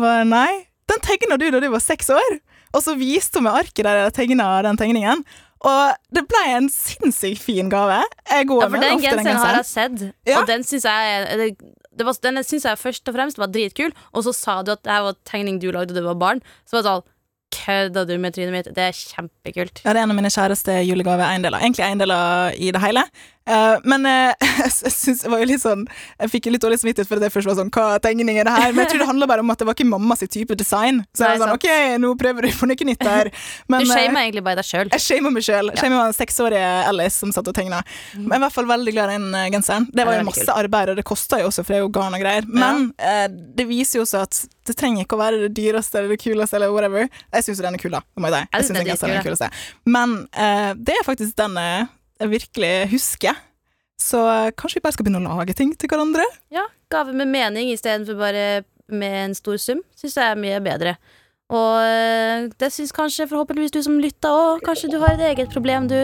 Bare, 0.00 0.24
Nei. 0.28 0.64
Den 0.90 1.00
tegna 1.04 1.38
du 1.40 1.48
da 1.50 1.60
du 1.60 1.68
var 1.72 1.82
seks 1.82 2.10
år. 2.12 2.38
Og 2.74 2.82
så 2.84 2.94
viste 2.98 3.40
hun 3.40 3.48
meg 3.48 3.64
arket 3.64 3.86
der 3.86 4.00
jeg 4.02 4.14
tegna 4.18 4.48
den 4.66 4.78
tegningen. 4.78 5.24
Og 5.64 5.94
det 6.12 6.26
ble 6.28 6.42
en 6.58 6.68
sinnssykt 6.68 7.40
fin 7.40 7.70
gave. 7.72 8.02
Jeg 8.30 8.48
går 8.50 8.62
Ja, 8.62 8.68
for 8.68 8.84
den 8.84 9.00
genseren 9.00 9.40
har 9.40 9.56
jeg 9.62 9.64
sett, 9.70 10.02
Ja. 10.28 10.40
og 10.42 10.46
den 10.50 10.62
syns 10.66 10.84
jeg 10.84 11.26
det, 11.40 11.48
det 11.96 12.04
var, 12.06 12.16
Den 12.22 12.42
syns 12.44 12.64
jeg 12.66 12.76
først 12.78 13.08
og 13.08 13.14
fremst 13.14 13.38
var 13.38 13.46
dritkul, 13.54 13.92
og 14.12 14.24
så 14.26 14.34
sa 14.34 14.62
du 14.62 14.72
at 14.72 14.82
det 14.82 14.92
her 14.92 15.02
var 15.06 15.14
tegning 15.24 15.60
du 15.62 15.70
lagde 15.70 15.94
da 15.94 16.00
du 16.00 16.06
var 16.06 16.18
barn. 16.20 16.42
Så 16.66 16.76
var 16.76 16.82
det 16.82 16.90
sånn 16.90 17.10
Kødda 17.54 18.04
du 18.08 18.16
med 18.20 18.34
trynet 18.36 18.54
mitt? 18.54 18.72
Det 18.74 18.88
er 18.88 18.96
kjempekult. 18.96 19.84
Ja, 19.84 19.92
det 19.92 20.00
er 20.00 20.04
en 20.06 20.14
av 20.14 20.18
mine 20.18 20.32
kjæreste 20.32 20.80
julegaveeiendeler. 20.84 21.62
Egentlig 21.62 21.86
eiendeler 21.86 22.58
i 22.58 22.72
det 22.74 22.82
hele. 22.82 23.06
Uh, 23.44 23.76
men 23.84 24.06
uh, 24.08 24.32
jeg 24.40 24.92
syns 24.94 25.20
det 25.20 25.28
var 25.28 25.42
jo 25.42 25.46
litt 25.50 25.60
sånn 25.60 25.82
Jeg 26.16 26.30
fikk 26.32 26.46
jo 26.48 26.52
litt 26.54 26.62
dårlig 26.64 26.78
samvittighet 26.80 27.10
for 27.10 27.20
jeg 27.20 27.32
først 27.34 27.50
var 27.50 27.58
sånn 27.58 27.68
Hva 27.76 27.98
tegning 28.00 28.38
er 28.40 28.48
det 28.48 28.54
her? 28.54 28.70
Men 28.70 28.86
jeg 28.86 28.94
tror 28.94 29.02
det 29.02 29.08
handler 29.10 29.28
bare 29.28 29.44
om 29.44 29.52
at 29.52 29.60
det 29.60 29.66
var 29.68 29.76
ikke 29.76 29.88
mamma 29.90 30.16
sitt 30.16 30.32
type 30.32 30.56
design. 30.56 31.02
Så 31.12 31.26
jeg 31.26 31.34
var 31.34 31.50
sånn 31.50 31.58
OK, 31.58 31.66
nå 32.00 32.14
prøver 32.20 32.48
du 32.48 32.54
på 32.56 32.70
noe 32.70 32.88
nytt 32.88 33.04
her. 33.04 33.28
Men 33.68 33.84
du 33.84 33.90
shamer 33.90 34.16
uh, 34.16 34.22
egentlig 34.22 34.44
bare 34.48 34.62
deg 34.62 34.68
sjøl. 34.70 34.92
jeg 34.94 35.04
shamer 35.04 35.36
meg 35.36 35.44
sjøl. 35.44 35.68
Ja. 35.74 35.76
Shamer 35.82 36.00
den 36.06 36.16
seksårige 36.16 36.70
Alice 36.88 37.20
som 37.20 37.34
satt 37.36 37.52
og 37.52 37.56
tegna. 37.58 37.82
Men 38.14 38.30
jeg 38.30 38.38
er 38.38 38.40
i 38.40 38.44
hvert 38.46 38.56
fall 38.56 38.70
veldig 38.72 38.96
glad 38.96 39.12
i 39.12 39.20
den 39.20 39.52
genseren. 39.58 39.90
Det 39.92 40.08
var 40.08 40.16
jo 40.16 40.26
masse 40.30 40.58
arbeid, 40.64 40.94
og 40.94 41.02
det 41.02 41.06
kosta 41.12 41.42
jo 41.42 41.52
også, 41.52 41.66
for 41.66 41.74
det 41.74 41.82
er 41.82 41.84
jo 41.84 41.92
garn 41.92 42.16
og 42.16 42.24
greier. 42.24 42.48
Men 42.48 42.88
eh, 42.96 43.26
det 43.28 43.68
viser 43.68 44.00
jo 44.00 44.08
også 44.08 44.24
at 44.24 44.40
det 44.64 44.76
trenger 44.80 45.04
ikke 45.04 45.18
å 45.18 45.20
være 45.20 45.42
det 45.44 45.50
dyreste 45.56 46.00
eller 46.00 46.14
det 46.14 46.20
kuleste 46.22 46.58
eller 46.58 46.72
whatever. 46.72 47.08
Jeg 47.34 47.46
syns 47.46 47.60
jo 47.60 47.66
den 47.66 47.76
er 47.76 47.82
kul, 47.82 47.92
da. 47.94 48.00
Må 48.16 48.30
jeg 48.30 48.36
si. 48.36 48.44
Jeg 48.54 48.68
synes 48.68 48.78
den 49.02 49.10
er 49.10 49.18
den 49.18 49.26
kuleste. 49.26 49.50
Men 49.96 50.14
uh, 50.36 50.70
det 50.78 50.96
er 50.96 51.06
faktisk 51.06 51.36
den 51.40 51.58
eh, 51.60 51.90
jeg 52.22 52.32
virkelig 52.32 52.72
husker. 52.94 53.42
Så 54.00 54.20
eh, 54.30 54.52
kanskje 54.58 54.80
vi 54.80 54.84
bare 54.84 54.96
skal 54.96 55.06
begynne 55.06 55.32
å 55.32 55.38
lage 55.38 55.56
ting 55.56 55.72
til 55.78 55.90
hverandre? 55.90 56.24
Ja, 56.54 56.66
gave 56.92 57.14
med 57.16 57.30
mening 57.30 57.70
istedenfor 57.72 58.18
bare 58.18 58.64
med 58.92 59.18
en 59.20 59.36
stor 59.36 59.58
sum, 59.60 59.82
syns 59.96 60.16
jeg 60.18 60.34
er 60.34 60.40
mye 60.40 60.60
bedre. 60.64 60.96
Og 61.54 61.80
øh, 61.84 62.48
det 62.60 62.72
syns 62.72 62.94
kanskje 62.96 63.28
forhåpentligvis 63.30 63.74
du 63.74 63.82
som 63.84 64.00
lytter 64.00 64.32
òg. 64.32 64.64
Kanskje 64.66 64.92
du 64.92 64.98
har 65.02 65.16
et 65.16 65.26
eget 65.32 65.52
problem 65.52 65.88
du 65.90 65.98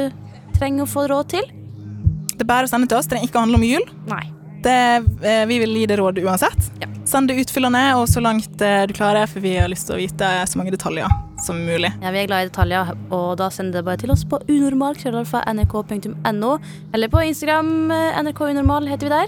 trenger 0.58 0.86
å 0.86 0.90
få 0.90 1.08
råd 1.10 1.32
til? 1.36 1.48
Det 2.34 2.44
er 2.44 2.52
bare 2.52 2.68
å 2.68 2.72
sende 2.72 2.88
til 2.88 3.00
oss. 3.00 3.08
Det 3.08 3.16
trenger 3.16 3.30
ikke 3.30 3.40
å 3.40 3.46
handle 3.48 3.60
om 3.60 3.66
jul. 3.66 3.88
Nei. 4.10 4.26
Det, 4.62 5.04
eh, 5.24 5.44
vi 5.48 5.58
vil 5.62 5.74
gi 5.80 5.86
det 5.88 5.96
råd 6.00 6.18
uansett. 6.24 6.70
Ja. 6.82 6.86
Send 7.08 7.28
det 7.28 7.38
utfyllende 7.42 7.80
og 7.98 8.06
så 8.08 8.20
langt 8.22 8.60
eh, 8.62 8.84
du 8.86 8.92
klarer, 8.94 9.26
for 9.26 9.40
vi 9.40 9.54
har 9.56 9.68
lyst 9.72 9.86
til 9.88 9.96
å 9.96 10.00
vite 10.00 10.28
så 10.46 10.58
mange 10.60 10.70
detaljer 10.74 11.08
som 11.40 11.56
mulig. 11.64 11.88
Ja, 12.02 12.10
Vi 12.12 12.18
er 12.22 12.26
glad 12.28 12.44
i 12.44 12.48
detaljer, 12.50 12.92
og 13.10 13.36
da 13.40 13.48
sender 13.50 13.80
det 13.80 13.84
bare 13.88 13.96
til 14.02 14.10
oss 14.12 14.24
på 14.28 14.38
unormal.nrk.no, 14.46 16.52
eller 16.92 17.08
på 17.08 17.22
Instagram. 17.24 17.70
nrkunormal 18.26 18.86
heter 18.88 19.08
vi 19.08 19.14
der. 19.14 19.26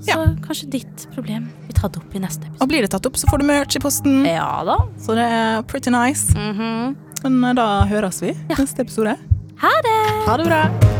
Så 0.00 0.16
Ja. 0.16 0.24
kanskje 0.46 0.70
ditt 0.70 1.06
problem 1.14 1.50
blir 1.66 1.74
tatt 1.76 1.96
opp 1.98 2.14
i 2.14 2.18
neste 2.18 2.46
episode. 2.46 2.62
Og 2.62 2.68
blir 2.68 2.80
det 2.80 2.90
tatt 2.90 3.06
opp, 3.06 3.16
så 3.16 3.26
får 3.28 3.38
du 3.38 3.44
merch 3.44 3.76
i 3.76 3.80
posten. 3.80 4.24
Ja 4.24 4.64
da. 4.64 4.76
Så 4.96 5.14
det 5.14 5.26
er 5.28 5.62
pretty 5.62 5.90
nice. 5.90 6.32
Mhm. 6.34 6.96
Men 7.24 7.44
eh, 7.44 7.52
da 7.54 7.84
høres 7.86 8.20
vi 8.22 8.32
neste 8.56 8.80
episode. 8.80 9.16
Ha 9.60 9.68
det! 9.82 10.24
Ha 10.26 10.36
det 10.38 10.46
bra. 10.46 10.99